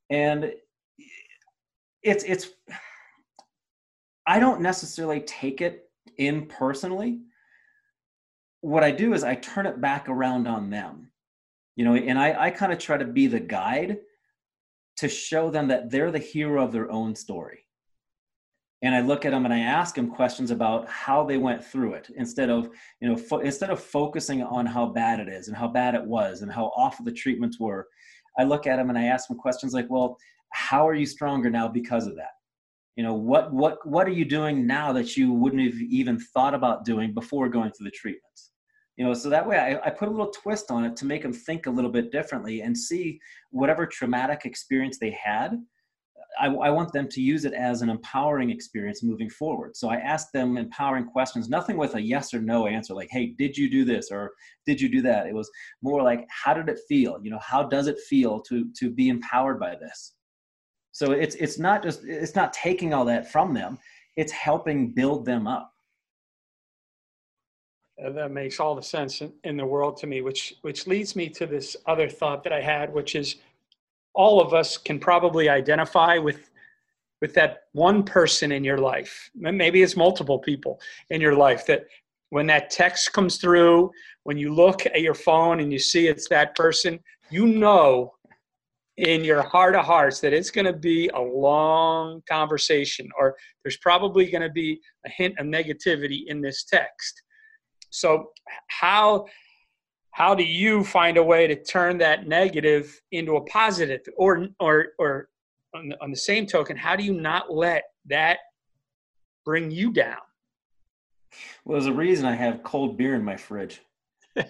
And 0.09 0.51
it's 2.05 2.23
it's 2.23 2.49
i 4.27 4.39
don't 4.39 4.61
necessarily 4.61 5.19
take 5.21 5.59
it 5.59 5.89
in 6.19 6.45
personally 6.45 7.19
what 8.65 8.83
I 8.83 8.89
do 8.89 9.13
is 9.13 9.23
I 9.23 9.35
turn 9.35 9.67
it 9.67 9.79
back 9.79 10.09
around 10.09 10.47
on 10.47 10.71
them, 10.71 11.11
you 11.75 11.85
know, 11.85 11.93
and 11.93 12.17
I, 12.17 12.45
I 12.45 12.49
kind 12.49 12.73
of 12.73 12.79
try 12.79 12.97
to 12.97 13.05
be 13.05 13.27
the 13.27 13.39
guide 13.39 13.99
to 14.97 15.07
show 15.07 15.51
them 15.51 15.67
that 15.67 15.91
they're 15.91 16.11
the 16.11 16.17
hero 16.17 16.63
of 16.63 16.71
their 16.71 16.89
own 16.89 17.13
story. 17.13 17.59
And 18.81 18.95
I 18.95 19.01
look 19.01 19.23
at 19.23 19.31
them 19.31 19.45
and 19.45 19.53
I 19.53 19.59
ask 19.59 19.93
them 19.93 20.09
questions 20.09 20.49
about 20.49 20.89
how 20.89 21.23
they 21.23 21.37
went 21.37 21.63
through 21.63 21.93
it 21.93 22.09
instead 22.17 22.49
of, 22.49 22.69
you 23.01 23.07
know, 23.07 23.15
fo- 23.15 23.39
instead 23.39 23.69
of 23.69 23.79
focusing 23.79 24.41
on 24.41 24.65
how 24.65 24.87
bad 24.87 25.19
it 25.19 25.29
is 25.29 25.47
and 25.47 25.55
how 25.55 25.67
bad 25.67 25.93
it 25.93 26.03
was 26.03 26.41
and 26.41 26.51
how 26.51 26.71
awful 26.75 27.05
the 27.05 27.11
treatments 27.11 27.59
were. 27.59 27.87
I 28.39 28.45
look 28.45 28.65
at 28.65 28.77
them 28.77 28.89
and 28.89 28.97
I 28.97 29.05
ask 29.05 29.27
them 29.27 29.37
questions 29.37 29.73
like, 29.73 29.89
well, 29.91 30.17
how 30.49 30.87
are 30.87 30.95
you 30.95 31.05
stronger 31.05 31.51
now 31.51 31.67
because 31.67 32.07
of 32.07 32.15
that? 32.15 32.31
you 32.95 33.03
know 33.03 33.13
what 33.13 33.51
what 33.51 33.85
what 33.85 34.07
are 34.07 34.11
you 34.11 34.23
doing 34.23 34.65
now 34.65 34.93
that 34.93 35.17
you 35.17 35.33
wouldn't 35.33 35.61
have 35.61 35.81
even 35.81 36.17
thought 36.17 36.53
about 36.53 36.85
doing 36.85 37.13
before 37.13 37.49
going 37.49 37.69
through 37.69 37.83
the 37.83 37.91
treatments 37.91 38.51
you 38.97 39.05
know 39.05 39.13
so 39.13 39.29
that 39.29 39.47
way 39.47 39.57
I, 39.57 39.87
I, 39.87 39.89
put 39.89 40.07
a 40.07 40.11
little 40.11 40.31
twist 40.31 40.71
on 40.71 40.85
it 40.85 40.95
to 40.97 41.05
make 41.05 41.21
them 41.21 41.33
think 41.33 41.65
a 41.65 41.71
little 41.71 41.91
bit 41.91 42.11
differently 42.11 42.61
and 42.61 42.77
see 42.77 43.19
whatever 43.51 43.85
traumatic 43.85 44.45
experience 44.45 44.97
they 44.97 45.11
had 45.11 45.57
I, 46.39 46.47
I, 46.47 46.69
want 46.69 46.91
them 46.91 47.07
to 47.07 47.21
use 47.21 47.45
it 47.45 47.53
as 47.53 47.81
an 47.81 47.89
empowering 47.89 48.49
experience 48.49 49.01
moving 49.03 49.29
forward. 49.29 49.77
So 49.77 49.87
i 49.89 49.95
ask 49.95 50.31
them 50.31 50.57
empowering 50.57 51.05
questions 51.05 51.49
nothing 51.49 51.77
with 51.77 51.95
a 51.95 52.01
yes 52.01 52.33
or 52.33 52.41
no 52.41 52.67
answer 52.67 52.93
like 52.93 53.09
hey 53.11 53.27
did 53.37 53.57
you 53.57 53.69
do 53.69 53.85
this? 53.85 54.11
or 54.11 54.31
did 54.65 54.81
you 54.81 54.89
do 54.89 55.01
that? 55.03 55.27
It 55.27 55.33
was 55.33 55.49
more 55.81 56.01
like 56.03 56.27
how 56.29 56.53
did 56.53 56.69
it 56.69 56.79
feel? 56.87 57.19
You 57.23 57.31
know 57.31 57.39
how 57.39 57.63
does 57.63 57.87
it 57.87 57.99
feel 58.09 58.41
to 58.41 58.69
to 58.79 58.91
be 58.91 59.09
empowered 59.09 59.59
by 59.59 59.75
this? 59.75 60.15
So 60.91 61.11
it's 61.11 61.35
it's 61.35 61.57
not 61.57 61.83
just 61.83 62.03
it's 62.03 62.35
not 62.35 62.53
taking 62.53 62.93
all 62.93 63.05
that 63.05 63.31
from 63.31 63.53
them 63.53 63.77
it's 64.15 64.31
helping 64.31 64.93
build 64.93 65.25
them 65.25 65.47
up 65.47 65.71
Uh, 68.03 68.09
that 68.09 68.31
makes 68.31 68.59
all 68.59 68.75
the 68.75 68.81
sense 68.81 69.21
in, 69.21 69.31
in, 69.45 69.55
the 69.55 69.65
world 69.65 69.95
to 69.95 70.05
me 70.05 70.21
which 70.21 70.55
which 70.63 70.85
leads 70.85 71.15
me 71.15 71.29
to 71.29 71.45
this 71.45 71.77
other 71.85 72.09
thought 72.09 72.43
that 72.43 72.51
i 72.51 72.59
had 72.59 72.93
which 72.93 73.15
is 73.15 73.37
all 74.13 74.41
of 74.41 74.53
us 74.53 74.77
can 74.77 74.99
probably 74.99 75.47
identify 75.47 76.17
with 76.17 76.49
with 77.21 77.33
that 77.33 77.63
one 77.71 78.03
person 78.03 78.51
in 78.51 78.63
your 78.63 78.77
life. 78.77 79.29
Maybe 79.35 79.81
it's 79.81 79.95
multiple 79.95 80.39
people 80.39 80.79
in 81.09 81.21
your 81.21 81.35
life 81.35 81.65
that 81.67 81.85
when 82.29 82.45
that 82.47 82.69
text 82.69 83.13
comes 83.13 83.37
through 83.37 83.91
when 84.23 84.37
you 84.37 84.53
look 84.53 84.85
at 84.85 85.01
your 85.01 85.13
phone 85.13 85.59
and 85.59 85.71
you 85.71 85.79
see 85.79 86.07
it's 86.07 86.27
that 86.29 86.55
person 86.55 86.99
you 87.29 87.47
know 87.47 88.13
in 88.97 89.23
your 89.23 89.41
heart 89.41 89.75
of 89.75 89.85
hearts 89.85 90.19
that 90.21 90.33
it's 90.33 90.49
going 90.49 90.65
to 90.65 90.73
be 90.73 91.09
a 91.09 91.19
long 91.19 92.21
conversation 92.27 93.07
or 93.17 93.35
there's 93.63 93.77
probably 93.77 94.29
going 94.29 94.41
to 94.41 94.49
be 94.49 94.79
a 95.05 95.09
hint 95.09 95.37
of 95.37 95.45
negativity 95.45 96.21
in 96.27 96.41
this 96.41 96.63
text 96.63 97.21
so 97.89 98.31
how 98.67 99.25
how 100.11 100.33
do 100.33 100.43
you 100.43 100.83
find 100.83 101.17
a 101.17 101.23
way 101.23 101.45
to 101.45 101.61
turn 101.61 101.97
that 101.97 102.25
negative 102.27 103.01
into 103.11 103.35
a 103.35 103.45
positive? 103.45 104.01
Or 104.17 104.47
or 104.59 104.87
or 104.99 105.29
on 105.75 105.89
the, 105.89 106.01
on 106.01 106.11
the 106.11 106.17
same 106.17 106.45
token 106.45 106.77
how 106.77 106.95
do 106.95 107.03
you 107.03 107.13
not 107.13 107.51
let 107.51 107.83
that 108.05 108.39
bring 109.43 109.71
you 109.71 109.91
down? 109.91 110.17
Well 111.65 111.79
there's 111.79 111.87
a 111.87 111.93
reason 111.93 112.25
i 112.25 112.35
have 112.35 112.63
cold 112.63 112.97
beer 112.97 113.15
in 113.15 113.23
my 113.23 113.37
fridge. 113.37 113.81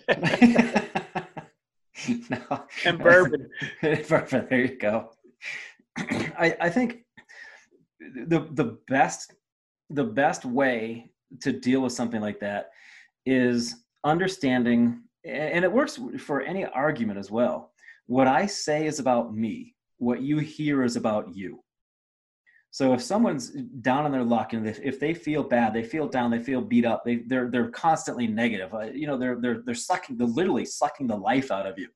No. 2.29 2.65
and 2.85 2.99
bourbon. 2.99 3.49
Bourbon 3.81 4.47
there 4.49 4.65
you 4.65 4.77
go. 4.77 5.11
I, 5.97 6.55
I 6.59 6.69
think 6.69 7.05
the 7.99 8.47
the 8.51 8.77
best 8.87 9.33
the 9.89 10.03
best 10.03 10.45
way 10.45 11.11
to 11.41 11.51
deal 11.51 11.81
with 11.81 11.93
something 11.93 12.21
like 12.21 12.39
that 12.39 12.71
is 13.25 13.75
understanding, 14.03 15.01
and 15.23 15.63
it 15.63 15.71
works 15.71 15.99
for 16.19 16.41
any 16.41 16.65
argument 16.65 17.19
as 17.19 17.31
well. 17.31 17.71
What 18.07 18.27
I 18.27 18.45
say 18.45 18.85
is 18.85 18.99
about 18.99 19.35
me, 19.35 19.75
what 19.97 20.21
you 20.21 20.37
hear 20.37 20.83
is 20.83 20.95
about 20.95 21.35
you. 21.35 21.61
So 22.71 22.93
if 22.93 23.01
someone's 23.01 23.51
down 23.81 24.03
on 24.03 24.11
their 24.11 24.23
luck 24.23 24.51
and 24.51 24.67
if 24.67 24.99
they 24.99 25.13
feel 25.13 25.43
bad, 25.43 25.73
they 25.73 25.83
feel 25.83 26.09
down, 26.09 26.29
they 26.29 26.43
feel 26.43 26.59
beat 26.59 26.85
up, 26.85 27.03
they, 27.05 27.17
they're, 27.27 27.49
they're 27.49 27.69
constantly 27.69 28.27
negative. 28.27 28.73
Uh, 28.73 28.91
you 28.93 29.07
know, 29.07 29.17
they're, 29.17 29.39
they're, 29.39 29.61
they're 29.65 29.73
sucking, 29.73 30.17
they're 30.17 30.27
literally 30.27 30.65
sucking 30.65 31.07
the 31.07 31.15
life 31.15 31.51
out 31.51 31.65
of 31.65 31.79
you. 31.79 31.87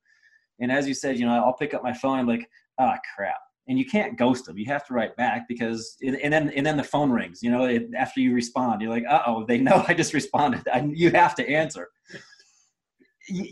And 0.62 0.72
as 0.72 0.88
you 0.88 0.94
said, 0.94 1.20
you 1.20 1.26
know, 1.26 1.34
I'll 1.34 1.54
pick 1.54 1.74
up 1.74 1.84
my 1.84 1.94
phone. 1.94 2.20
I'm 2.20 2.28
like, 2.28 2.50
ah, 2.80 2.94
oh, 2.96 3.00
crap 3.14 3.36
and 3.70 3.78
you 3.78 3.86
can't 3.86 4.18
ghost 4.18 4.46
them. 4.46 4.58
You 4.58 4.66
have 4.66 4.86
to 4.88 4.94
write 4.94 5.16
back 5.16 5.48
because, 5.48 5.96
and 6.02 6.34
then 6.34 6.50
and 6.50 6.66
then 6.66 6.76
the 6.76 6.84
phone 6.84 7.12
rings. 7.12 7.42
You 7.44 7.52
know, 7.52 7.66
it, 7.66 7.88
after 7.96 8.20
you 8.20 8.34
respond, 8.34 8.82
you're 8.82 8.90
like, 8.90 9.06
uh 9.08 9.22
oh, 9.28 9.46
they 9.46 9.60
know 9.60 9.86
I 9.88 9.94
just 9.94 10.14
responded. 10.22 10.68
I, 10.74 10.90
you 10.92 11.12
have 11.12 11.36
to 11.36 11.48
answer. 11.48 11.88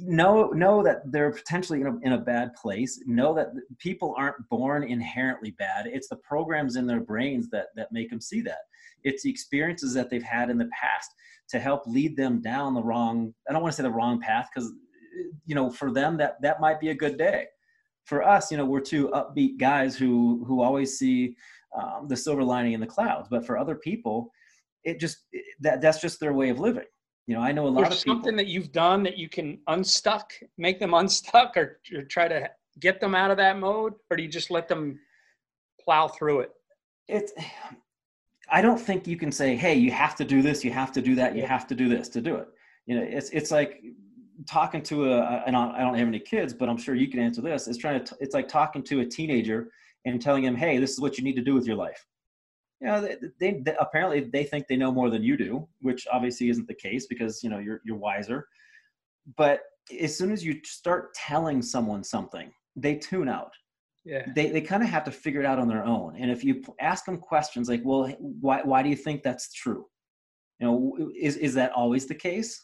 know 0.01 0.47
know 0.47 0.81
that 0.81 1.03
they're 1.11 1.31
potentially 1.31 1.81
in 1.81 1.87
a, 1.87 1.97
in 2.01 2.13
a 2.13 2.17
bad 2.17 2.51
place 2.55 2.99
know 3.05 3.35
that 3.35 3.49
people 3.77 4.15
aren't 4.17 4.49
born 4.49 4.81
inherently 4.81 5.51
bad 5.51 5.85
it's 5.85 6.07
the 6.07 6.15
programs 6.15 6.77
in 6.77 6.87
their 6.87 6.99
brains 6.99 7.47
that 7.51 7.67
that 7.75 7.91
make 7.91 8.09
them 8.09 8.19
see 8.19 8.41
that 8.41 8.61
it's 9.03 9.21
the 9.21 9.29
experiences 9.29 9.93
that 9.93 10.09
they've 10.09 10.23
had 10.23 10.49
in 10.49 10.57
the 10.57 10.69
past 10.81 11.11
to 11.49 11.59
help 11.59 11.85
lead 11.85 12.17
them 12.17 12.41
down 12.41 12.73
the 12.73 12.81
wrong 12.81 13.31
i 13.47 13.53
don't 13.53 13.61
want 13.61 13.71
to 13.71 13.77
say 13.77 13.83
the 13.83 13.91
wrong 13.99 14.19
path 14.19 14.49
because 14.51 14.71
you 15.45 15.53
know 15.53 15.69
for 15.69 15.91
them 15.91 16.17
that 16.17 16.41
that 16.41 16.59
might 16.59 16.79
be 16.79 16.89
a 16.89 16.95
good 16.95 17.15
day 17.15 17.45
for 18.07 18.23
us 18.23 18.51
you 18.51 18.57
know 18.57 18.65
we're 18.65 18.79
two 18.79 19.09
upbeat 19.09 19.57
guys 19.59 19.95
who 19.95 20.43
who 20.45 20.61
always 20.61 20.97
see 20.97 21.35
um, 21.79 22.07
the 22.07 22.17
silver 22.17 22.43
lining 22.43 22.73
in 22.73 22.79
the 22.79 22.87
clouds 22.87 23.27
but 23.29 23.45
for 23.45 23.57
other 23.57 23.75
people 23.75 24.31
it 24.83 24.99
just 24.99 25.25
that 25.59 25.81
that's 25.81 26.01
just 26.01 26.19
their 26.19 26.33
way 26.33 26.49
of 26.49 26.59
living 26.59 26.85
you 27.27 27.35
know, 27.35 27.41
I 27.41 27.51
know 27.51 27.67
a 27.67 27.69
lot 27.69 27.83
There's 27.83 27.99
of 27.99 28.03
people. 28.05 28.15
something 28.15 28.37
that 28.37 28.47
you've 28.47 28.71
done 28.71 29.03
that 29.03 29.17
you 29.17 29.27
can 29.27 29.59
unstuck, 29.67 30.31
make 30.57 30.79
them 30.79 30.93
unstuck, 30.93 31.57
or, 31.57 31.79
or 31.93 32.03
try 32.03 32.27
to 32.27 32.49
get 32.79 32.99
them 32.99 33.13
out 33.13 33.31
of 33.31 33.37
that 33.37 33.59
mode, 33.59 33.93
or 34.09 34.17
do 34.17 34.23
you 34.23 34.29
just 34.29 34.49
let 34.49 34.67
them 34.67 34.99
plow 35.83 36.07
through 36.07 36.41
it? 36.41 36.51
It's. 37.07 37.33
I 38.49 38.61
don't 38.61 38.79
think 38.79 39.07
you 39.07 39.17
can 39.17 39.31
say, 39.31 39.57
"Hey, 39.57 39.75
you 39.75 39.91
have 39.91 40.15
to 40.15 40.25
do 40.25 40.41
this, 40.41 40.63
you 40.63 40.71
have 40.71 40.93
to 40.93 41.01
do 41.01 41.15
that, 41.15 41.35
you 41.35 41.45
have 41.45 41.67
to 41.67 41.75
do 41.75 41.89
this 41.89 42.07
to 42.09 42.21
do 42.21 42.35
it." 42.35 42.47
You 42.85 42.97
know, 42.97 43.05
it's 43.05 43.29
it's 43.31 43.51
like 43.51 43.83
talking 44.45 44.81
to 44.83 45.11
a. 45.13 45.43
And 45.45 45.55
I 45.55 45.79
don't 45.79 45.95
have 45.95 46.07
any 46.07 46.19
kids, 46.19 46.53
but 46.53 46.69
I'm 46.69 46.77
sure 46.77 46.95
you 46.95 47.09
can 47.09 47.19
answer 47.19 47.41
this. 47.41 47.67
It's 47.67 47.77
trying 47.77 48.03
to. 48.03 48.17
It's 48.19 48.33
like 48.33 48.47
talking 48.47 48.83
to 48.83 49.01
a 49.01 49.05
teenager 49.05 49.69
and 50.05 50.21
telling 50.21 50.43
him, 50.43 50.55
"Hey, 50.55 50.77
this 50.77 50.91
is 50.91 50.99
what 50.99 51.17
you 51.17 51.23
need 51.23 51.35
to 51.35 51.43
do 51.43 51.53
with 51.53 51.65
your 51.65 51.75
life." 51.75 52.05
you 52.79 52.87
know, 52.87 53.01
they, 53.01 53.17
they, 53.39 53.61
they, 53.61 53.75
apparently 53.79 54.21
they 54.21 54.43
think 54.43 54.67
they 54.67 54.75
know 54.75 54.91
more 54.91 55.09
than 55.09 55.23
you 55.23 55.35
do, 55.35 55.67
which 55.81 56.05
obviously 56.11 56.49
isn't 56.49 56.67
the 56.67 56.75
case 56.75 57.07
because 57.07 57.43
you 57.43 57.49
know 57.49 57.57
you're 57.57 57.81
you're 57.85 57.97
wiser. 57.97 58.47
But 59.35 59.61
as 59.99 60.17
soon 60.17 60.31
as 60.31 60.45
you 60.45 60.59
start 60.63 61.13
telling 61.13 61.61
someone 61.61 62.03
something, 62.03 62.51
they 62.75 62.95
tune 62.95 63.29
out. 63.29 63.51
Yeah. 64.05 64.25
They 64.35 64.51
they 64.51 64.61
kind 64.61 64.83
of 64.83 64.89
have 64.89 65.03
to 65.05 65.11
figure 65.11 65.41
it 65.41 65.45
out 65.45 65.59
on 65.59 65.67
their 65.67 65.83
own. 65.83 66.15
And 66.17 66.29
if 66.29 66.43
you 66.43 66.61
ask 66.79 67.05
them 67.05 67.17
questions 67.17 67.67
like, 67.67 67.81
"Well, 67.83 68.07
why 68.19 68.61
why 68.63 68.83
do 68.83 68.89
you 68.89 68.95
think 68.95 69.23
that's 69.23 69.51
true?" 69.53 69.85
You 70.59 70.67
know, 70.67 71.11
is 71.19 71.35
is 71.37 71.55
that 71.55 71.71
always 71.71 72.05
the 72.05 72.15
case? 72.15 72.63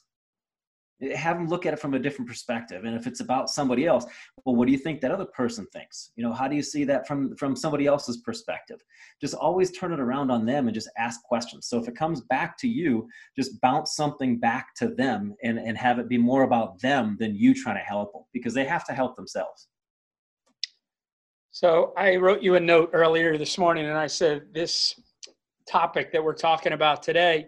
Have 1.16 1.38
them 1.38 1.48
look 1.48 1.66
at 1.66 1.74
it 1.74 1.80
from 1.80 1.94
a 1.94 2.00
different 2.00 2.28
perspective. 2.28 2.86
And 2.86 2.96
if 2.96 3.08
it's 3.08 3.20
about 3.20 3.50
somebody 3.50 3.86
else 3.86 4.06
well 4.46 4.56
what 4.56 4.66
do 4.66 4.72
you 4.72 4.78
think 4.78 5.02
that 5.02 5.12
other 5.12 5.26
person 5.26 5.66
thinks? 5.74 6.12
You 6.16 6.24
know 6.24 6.34
how 6.34 6.48
do 6.48 6.56
you 6.56 6.64
see 6.64 6.84
that 6.86 7.08
from 7.08 7.36
from 7.36 7.56
somebody 7.56 7.86
else's 7.86 8.18
perspective? 8.18 8.80
Just 9.22 9.34
always 9.34 9.72
turn 9.72 9.94
it 9.94 10.00
around 10.00 10.32
on 10.32 10.46
them 10.46 10.68
and 10.68 10.74
just 10.74 10.90
ask 10.98 11.22
questions. 11.24 11.68
So 11.68 11.80
if 11.80 11.88
it 11.88 11.96
comes 11.96 12.22
back 12.22 12.58
to 12.60 12.68
you 12.68 13.08
just 13.36 13.60
bounce 13.62 13.96
something 13.96 14.40
back 14.40 14.76
to 14.76 14.90
them 14.90 15.36
and 15.44 15.58
and 15.58 15.78
have 15.78 16.00
it 16.00 16.10
be 16.10 16.18
more 16.18 16.44
about 16.44 16.80
them 16.82 17.18
than 17.20 17.36
you 17.36 17.54
trying 17.54 17.78
to 17.78 17.82
help 17.82 18.14
them 18.14 18.24
because 18.34 18.54
they 18.54 18.66
have 18.66 18.86
to 18.86 18.94
help 18.94 19.16
themselves. 19.16 19.68
So 21.52 21.94
i 21.98 22.16
wrote 22.16 22.42
you 22.42 22.56
a 22.56 22.60
note 22.60 22.90
earlier 22.94 23.38
this 23.38 23.58
morning 23.58 23.86
and 23.86 23.98
i 23.98 24.08
said 24.08 24.48
this 24.54 25.00
topic 25.68 26.12
that 26.12 26.24
we're 26.24 26.34
talking 26.34 26.74
about 26.74 27.04
today 27.04 27.48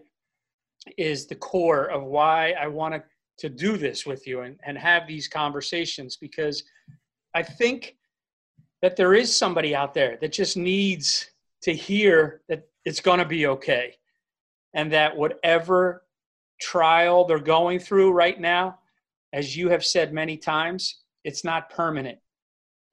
is 0.97 1.25
the 1.25 1.35
core 1.35 1.85
of 1.85 2.03
why 2.03 2.53
i 2.59 2.67
want 2.67 2.93
to 2.93 3.03
to 3.37 3.49
do 3.49 3.77
this 3.77 4.05
with 4.05 4.25
you 4.27 4.41
and, 4.41 4.59
and 4.63 4.77
have 4.77 5.07
these 5.07 5.27
conversations 5.27 6.17
because 6.17 6.63
I 7.33 7.43
think 7.43 7.97
that 8.81 8.95
there 8.95 9.13
is 9.13 9.35
somebody 9.35 9.75
out 9.75 9.93
there 9.93 10.17
that 10.21 10.31
just 10.31 10.57
needs 10.57 11.31
to 11.63 11.73
hear 11.73 12.41
that 12.47 12.67
it's 12.85 13.01
going 13.01 13.19
to 13.19 13.25
be 13.25 13.47
okay 13.47 13.95
and 14.73 14.91
that 14.91 15.15
whatever 15.15 16.03
trial 16.61 17.25
they're 17.25 17.39
going 17.39 17.79
through 17.79 18.11
right 18.11 18.39
now, 18.39 18.79
as 19.33 19.55
you 19.55 19.69
have 19.69 19.83
said 19.83 20.13
many 20.13 20.37
times, 20.37 21.01
it's 21.23 21.43
not 21.43 21.69
permanent 21.69 22.19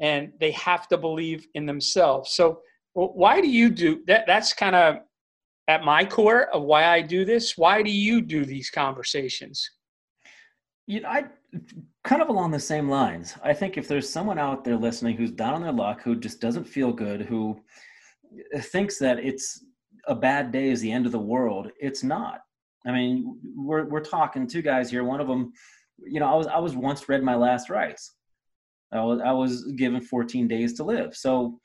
and 0.01 0.33
they 0.40 0.51
have 0.51 0.88
to 0.88 0.99
believe 0.99 1.47
in 1.55 1.64
themselves. 1.64 2.33
So, 2.33 2.61
why 2.95 3.40
do 3.40 3.49
you 3.49 3.71
do 3.71 4.03
that? 4.07 4.27
That's 4.27 4.53
kind 4.53 4.77
of 4.77 4.97
at 5.69 5.85
my 5.85 6.05
core 6.05 6.49
of 6.49 6.62
why 6.62 6.85
I 6.85 7.01
do 7.01 7.25
this. 7.25 7.57
Why 7.57 7.83
do 7.83 7.90
you 7.90 8.21
do 8.21 8.45
these 8.45 8.69
conversations? 8.69 9.71
You 10.87 11.01
know, 11.01 11.09
I 11.09 11.25
kind 12.05 12.23
of 12.23 12.29
along 12.29 12.51
the 12.51 12.61
same 12.61 12.88
lines. 12.88 13.35
I 13.42 13.53
think 13.53 13.77
if 13.77 13.87
there's 13.87 14.09
someone 14.09 14.38
out 14.38 14.64
there 14.64 14.77
listening 14.77 15.16
who's 15.16 15.31
down 15.31 15.55
on 15.55 15.62
their 15.62 15.73
luck, 15.73 16.03
who 16.03 16.16
just 16.16 16.40
doesn't 16.40 16.64
feel 16.64 16.92
good, 16.92 17.23
who 17.23 17.61
thinks 18.57 18.99
that 18.99 19.18
it's 19.18 19.64
a 20.07 20.14
bad 20.14 20.51
day 20.51 20.71
is 20.71 20.81
the 20.81 20.90
end 20.90 21.07
of 21.07 21.12
the 21.12 21.18
world, 21.18 21.71
it's 21.81 22.03
not. 22.03 22.40
I 22.87 22.90
mean, 22.90 23.38
we're 23.55 23.85
we're 23.85 24.01
talking 24.01 24.47
two 24.47 24.62
guys 24.62 24.90
here. 24.90 25.05
One 25.05 25.21
of 25.21 25.29
them, 25.29 25.53
you 25.99 26.18
know, 26.18 26.27
I 26.27 26.35
was 26.35 26.47
I 26.49 26.59
was 26.59 26.75
once 26.75 27.09
read 27.09 27.23
my 27.23 27.37
last 27.37 27.71
rites. 27.71 28.16
I 28.92 29.05
was 29.05 29.21
I 29.25 29.31
was 29.31 29.64
given 29.77 30.01
14 30.01 30.49
days 30.49 30.75
to 30.75 30.85
live. 30.85 31.14
So 31.14 31.61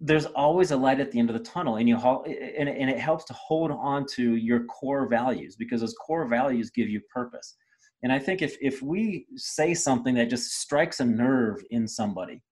there's 0.00 0.26
always 0.26 0.70
a 0.70 0.76
light 0.76 1.00
at 1.00 1.10
the 1.10 1.18
end 1.18 1.30
of 1.30 1.34
the 1.34 1.42
tunnel, 1.42 1.76
and 1.76 1.88
you 1.88 1.96
and 1.96 2.68
and 2.68 2.88
it 2.88 2.98
helps 3.00 3.24
to 3.24 3.32
hold 3.32 3.72
on 3.72 4.06
to 4.12 4.36
your 4.36 4.64
core 4.66 5.08
values 5.08 5.56
because 5.56 5.80
those 5.80 5.94
core 5.94 6.28
values 6.28 6.70
give 6.70 6.88
you 6.88 7.00
purpose 7.12 7.56
and 8.04 8.12
I 8.12 8.18
think 8.18 8.42
if 8.42 8.58
if 8.60 8.82
we 8.82 9.26
say 9.34 9.72
something 9.72 10.14
that 10.16 10.28
just 10.28 10.60
strikes 10.60 11.00
a 11.00 11.06
nerve 11.06 11.64
in 11.70 11.88
somebody, 11.88 12.42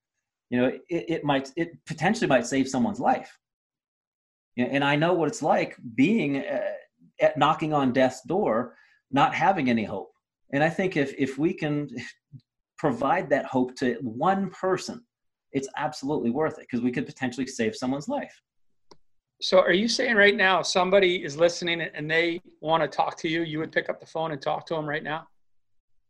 you 0.49 0.59
know, 0.59 0.67
it, 0.89 1.05
it 1.09 1.25
might 1.25 1.53
it 1.57 1.73
potentially 1.87 2.27
might 2.27 2.47
save 2.47 2.67
someone's 2.67 2.99
life. 2.99 3.39
And 4.57 4.83
I 4.83 4.97
know 4.97 5.13
what 5.13 5.29
it's 5.29 5.43
like 5.43 5.77
being 5.95 6.39
uh, 6.39 6.73
at 7.21 7.37
knocking 7.37 7.75
on 7.75 7.93
death's 7.93 8.23
door, 8.23 8.77
not 9.11 9.35
having 9.35 9.69
any 9.69 9.85
hope. 9.85 10.13
And 10.55 10.65
I 10.65 10.71
think 10.71 10.97
if 10.97 11.15
if 11.19 11.37
we 11.37 11.53
can 11.53 11.87
provide 12.79 13.29
that 13.29 13.45
hope 13.45 13.77
to 13.77 13.99
one 14.01 14.49
person, 14.49 15.05
it's 15.53 15.69
absolutely 15.77 16.31
worth 16.31 16.55
it 16.55 16.67
because 16.71 16.81
we 16.81 16.91
could 16.91 17.05
potentially 17.05 17.47
save 17.47 17.77
someone's 17.77 18.09
life. 18.09 18.41
So, 19.43 19.59
are 19.59 19.75
you 19.75 19.89
saying 19.89 20.17
right 20.17 20.37
now 20.37 20.63
somebody 20.63 21.23
is 21.23 21.37
listening 21.37 21.83
and 21.83 22.11
they 22.11 22.41
want 22.63 22.83
to 22.83 22.89
talk 22.89 23.19
to 23.19 23.29
you? 23.29 23.43
You 23.43 23.59
would 23.59 23.73
pick 23.73 23.91
up 23.91 24.01
the 24.01 24.07
phone 24.07 24.33
and 24.33 24.41
talk 24.41 24.65
to 24.67 24.75
them 24.75 24.89
right 24.89 25.03
now? 25.03 25.27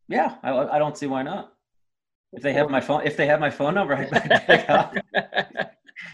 Yeah, 0.08 0.36
I, 0.42 0.52
I 0.52 0.78
don't 0.78 0.96
see 0.96 1.06
why 1.06 1.22
not. 1.22 1.52
If 2.32 2.42
they 2.42 2.52
have 2.54 2.70
my 2.70 2.80
phone, 2.80 3.02
if 3.04 3.16
they 3.16 3.26
have 3.26 3.40
my 3.40 3.50
phone 3.50 3.74
number, 3.74 3.94
I 3.94 5.00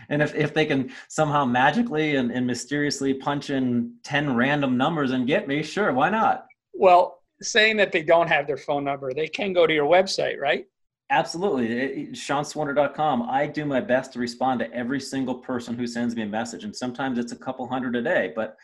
and 0.09 0.23
if, 0.23 0.35
if 0.35 0.53
they 0.53 0.67
can 0.67 0.91
somehow 1.09 1.45
magically 1.45 2.17
and, 2.17 2.31
and 2.31 2.47
mysteriously 2.47 3.15
punch 3.15 3.51
in 3.51 3.95
10 4.05 4.35
random 4.35 4.77
numbers 4.77 5.13
and 5.13 5.27
get 5.27 5.47
me, 5.47 5.63
sure, 5.63 5.93
why 5.93 6.11
not? 6.11 6.47
Well, 6.73 7.23
saying 7.41 7.77
that 7.77 7.93
they 7.93 8.03
don't 8.03 8.29
have 8.29 8.47
their 8.47 8.57
phone 8.57 8.85
number, 8.85 9.13
they 9.15 9.29
can 9.29 9.53
go 9.53 9.67
to 9.67 9.73
your 9.73 9.87
website, 9.87 10.39
right? 10.39 10.67
Absolutely. 11.11 12.09
SeanSwarner.com. 12.09 13.23
I 13.23 13.47
do 13.47 13.65
my 13.65 13.81
best 13.81 14.13
to 14.13 14.19
respond 14.19 14.61
to 14.61 14.73
every 14.73 15.01
single 15.01 15.37
person 15.37 15.75
who 15.75 15.87
sends 15.87 16.15
me 16.15 16.23
a 16.23 16.27
message. 16.27 16.65
And 16.65 16.75
sometimes 16.75 17.19
it's 17.19 17.33
a 17.33 17.37
couple 17.37 17.67
hundred 17.67 17.97
a 17.97 18.03
day. 18.03 18.33
But 18.35 18.57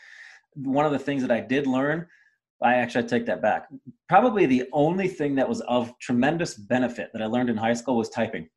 one 0.54 0.84
of 0.84 0.92
the 0.92 0.98
things 0.98 1.22
that 1.22 1.30
I 1.30 1.40
did 1.40 1.66
learn 1.66 2.06
I 2.62 2.74
actually 2.74 3.06
take 3.06 3.26
that 3.26 3.42
back. 3.42 3.68
Probably 4.08 4.46
the 4.46 4.64
only 4.72 5.08
thing 5.08 5.34
that 5.36 5.48
was 5.48 5.60
of 5.62 5.92
tremendous 5.98 6.54
benefit 6.54 7.10
that 7.12 7.22
I 7.22 7.26
learned 7.26 7.50
in 7.50 7.56
high 7.56 7.74
school 7.74 7.96
was 7.96 8.08
typing. 8.08 8.48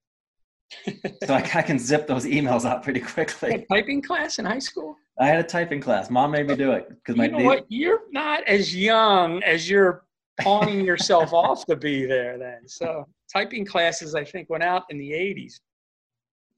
so 1.24 1.34
I, 1.34 1.50
I, 1.56 1.62
can 1.62 1.80
zip 1.80 2.08
those 2.08 2.26
emails 2.26 2.66
out 2.66 2.84
pretty 2.84 3.00
quickly. 3.00 3.66
typing 3.72 4.02
class 4.02 4.38
in 4.38 4.46
high 4.46 4.60
school? 4.60 4.96
I 5.20 5.28
had 5.28 5.40
a 5.40 5.44
typing 5.44 5.82
class. 5.82 6.10
Mom 6.10 6.32
made 6.32 6.48
me 6.48 6.56
do 6.56 6.72
it 6.74 6.90
because 6.90 7.16
my. 7.16 7.26
You 7.26 7.32
know 7.32 7.44
what? 7.44 7.66
You're 7.70 8.02
not 8.12 8.44
as 8.44 8.76
young 8.76 9.42
as 9.44 9.70
you're 9.70 10.04
pawning 10.42 10.86
yourself 10.86 11.34
off 11.34 11.66
to 11.66 11.76
be 11.76 12.06
there. 12.06 12.38
Then, 12.38 12.68
so 12.68 13.08
typing 13.32 13.66
classes 13.66 14.14
I 14.14 14.24
think 14.24 14.50
went 14.50 14.64
out 14.64 14.84
in 14.90 14.98
the 14.98 15.12
'80s. 15.12 15.60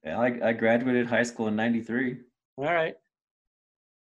Yeah, 0.04 0.20
I, 0.20 0.50
I 0.50 0.54
graduated 0.54 1.08
high 1.08 1.24
school 1.24 1.48
in 1.48 1.56
'93. 1.56 2.18
All 2.58 2.66
right. 2.66 2.96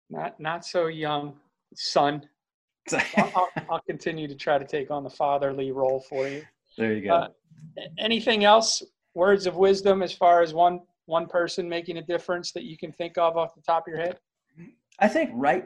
Not 0.09 0.39
not 0.39 0.65
so 0.65 0.87
young, 0.87 1.35
son. 1.75 2.23
I'll, 2.93 3.31
I'll, 3.35 3.49
I'll, 3.69 3.81
continue 3.81 4.27
to 4.27 4.35
try 4.35 4.57
to 4.57 4.65
take 4.65 4.91
on 4.91 5.03
the 5.03 5.09
fatherly 5.09 5.71
role 5.71 5.99
for 5.99 6.27
you. 6.27 6.43
There 6.77 6.93
you 6.93 7.07
go. 7.07 7.13
Uh, 7.13 7.27
anything 7.97 8.43
else? 8.43 8.81
Words 9.13 9.45
of 9.45 9.55
wisdom 9.55 10.01
as 10.01 10.13
far 10.13 10.41
as 10.41 10.53
one 10.53 10.81
one 11.05 11.27
person 11.27 11.67
making 11.67 11.97
a 11.97 12.01
difference 12.01 12.51
that 12.53 12.63
you 12.63 12.77
can 12.77 12.91
think 12.91 13.17
of 13.17 13.37
off 13.37 13.53
the 13.55 13.61
top 13.61 13.87
of 13.87 13.93
your 13.93 14.01
head? 14.01 14.19
I 14.99 15.07
think 15.07 15.31
right 15.33 15.65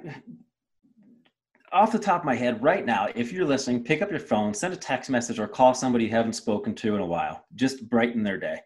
off 1.72 1.92
the 1.92 2.00
top 2.00 2.22
of 2.22 2.26
my 2.26 2.36
head 2.36 2.64
right 2.64 2.86
now, 2.86 3.10
if 3.16 3.32
you're 3.32 3.46
listening, 3.46 3.84
pick 3.84 4.02
up 4.02 4.10
your 4.10 4.20
phone, 4.20 4.54
send 4.54 4.74
a 4.74 4.78
text 4.78 5.10
message, 5.10 5.40
or 5.40 5.48
call 5.48 5.74
somebody 5.74 6.06
you 6.06 6.10
haven't 6.12 6.34
spoken 6.34 6.74
to 6.76 6.96
in 6.96 7.02
a 7.02 7.06
while. 7.06 7.46
Just 7.54 7.90
brighten 7.90 8.24
their 8.24 8.38
day. 8.38 8.60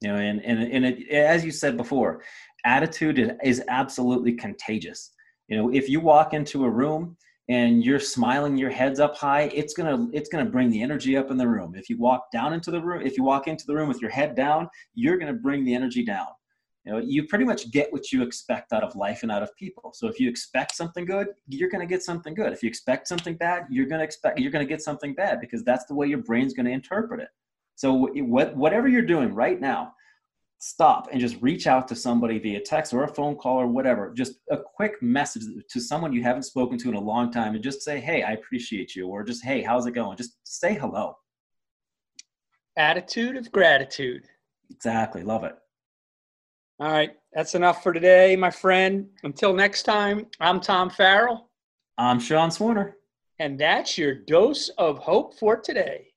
You 0.00 0.08
know, 0.08 0.16
and 0.16 0.44
and 0.44 0.62
and 0.62 0.84
it, 0.84 1.08
as 1.08 1.44
you 1.44 1.50
said 1.50 1.76
before, 1.76 2.22
attitude 2.64 3.18
is, 3.18 3.30
is 3.42 3.62
absolutely 3.68 4.32
contagious. 4.32 5.12
You 5.48 5.56
know, 5.56 5.72
if 5.72 5.88
you 5.88 6.00
walk 6.00 6.34
into 6.34 6.64
a 6.64 6.70
room 6.70 7.16
and 7.48 7.82
you're 7.84 8.00
smiling 8.00 8.56
your 8.56 8.70
head's 8.70 9.00
up 9.00 9.16
high 9.16 9.42
it's 9.54 9.72
gonna 9.74 10.06
it's 10.12 10.28
gonna 10.28 10.44
bring 10.44 10.70
the 10.70 10.82
energy 10.82 11.16
up 11.16 11.30
in 11.30 11.36
the 11.36 11.48
room. 11.48 11.74
If 11.74 11.88
you 11.88 11.98
walk 11.98 12.30
down 12.30 12.52
into 12.52 12.70
the 12.70 12.80
room 12.80 13.02
if 13.02 13.16
you 13.16 13.24
walk 13.24 13.48
into 13.48 13.64
the 13.66 13.74
room 13.74 13.88
with 13.88 14.00
your 14.00 14.10
head 14.10 14.34
down 14.34 14.68
you're 14.94 15.18
gonna 15.18 15.32
bring 15.32 15.64
the 15.64 15.74
energy 15.74 16.04
down. 16.04 16.26
You 16.84 16.92
know 16.92 16.98
you 16.98 17.26
pretty 17.26 17.44
much 17.44 17.70
get 17.70 17.92
what 17.92 18.12
you 18.12 18.22
expect 18.22 18.72
out 18.72 18.82
of 18.82 18.94
life 18.96 19.22
and 19.22 19.32
out 19.32 19.42
of 19.42 19.54
people. 19.56 19.92
So 19.94 20.08
if 20.08 20.20
you 20.20 20.28
expect 20.28 20.74
something 20.74 21.04
good 21.04 21.28
you're 21.48 21.70
to 21.70 21.86
get 21.86 22.02
something 22.02 22.34
good. 22.34 22.52
If 22.52 22.62
you 22.62 22.68
expect 22.68 23.08
something 23.08 23.36
bad 23.36 23.64
you're 23.70 23.86
to 24.00 24.04
expect 24.04 24.38
you're 24.38 24.52
to 24.66 24.70
get 24.70 24.82
something 24.82 25.14
bad 25.14 25.40
because 25.40 25.64
that's 25.64 25.86
the 25.86 25.94
way 25.94 26.06
your 26.06 26.22
brain's 26.22 26.54
to 26.66 26.72
interpret 26.72 27.20
it. 27.20 27.28
So 27.76 28.08
what, 28.14 28.56
whatever 28.56 28.88
you're 28.88 29.02
doing 29.02 29.32
right 29.34 29.60
now 29.60 29.94
stop 30.58 31.08
and 31.12 31.20
just 31.20 31.40
reach 31.40 31.66
out 31.66 31.86
to 31.86 31.94
somebody 31.94 32.38
via 32.38 32.60
text 32.60 32.92
or 32.92 33.04
a 33.04 33.14
phone 33.14 33.36
call 33.36 33.60
or 33.60 33.68
whatever 33.68 34.12
just 34.12 34.40
a 34.50 34.56
quick 34.56 35.00
message 35.00 35.44
to 35.68 35.80
someone 35.80 36.12
you 36.12 36.22
haven't 36.22 36.42
spoken 36.42 36.76
to 36.76 36.88
in 36.88 36.94
a 36.94 37.00
long 37.00 37.30
time 37.30 37.54
and 37.54 37.62
just 37.62 37.80
say 37.82 38.00
hey 38.00 38.24
i 38.24 38.32
appreciate 38.32 38.96
you 38.96 39.06
or 39.06 39.22
just 39.22 39.44
hey 39.44 39.62
how's 39.62 39.86
it 39.86 39.92
going 39.92 40.16
just 40.16 40.36
say 40.42 40.74
hello 40.74 41.16
attitude 42.76 43.36
of 43.36 43.52
gratitude 43.52 44.24
exactly 44.70 45.22
love 45.22 45.44
it 45.44 45.56
all 46.80 46.92
right, 46.92 47.10
that's 47.32 47.56
enough 47.56 47.82
for 47.82 47.92
today, 47.92 48.36
my 48.36 48.50
friend. 48.50 49.08
Until 49.24 49.52
next 49.52 49.82
time, 49.82 50.26
I'm 50.38 50.60
Tom 50.60 50.90
Farrell. 50.90 51.50
I'm 51.98 52.20
Sean 52.20 52.50
Swarner. 52.50 52.92
And 53.40 53.58
that's 53.58 53.98
your 53.98 54.14
dose 54.14 54.68
of 54.78 54.98
hope 54.98 55.36
for 55.36 55.56
today. 55.56 56.07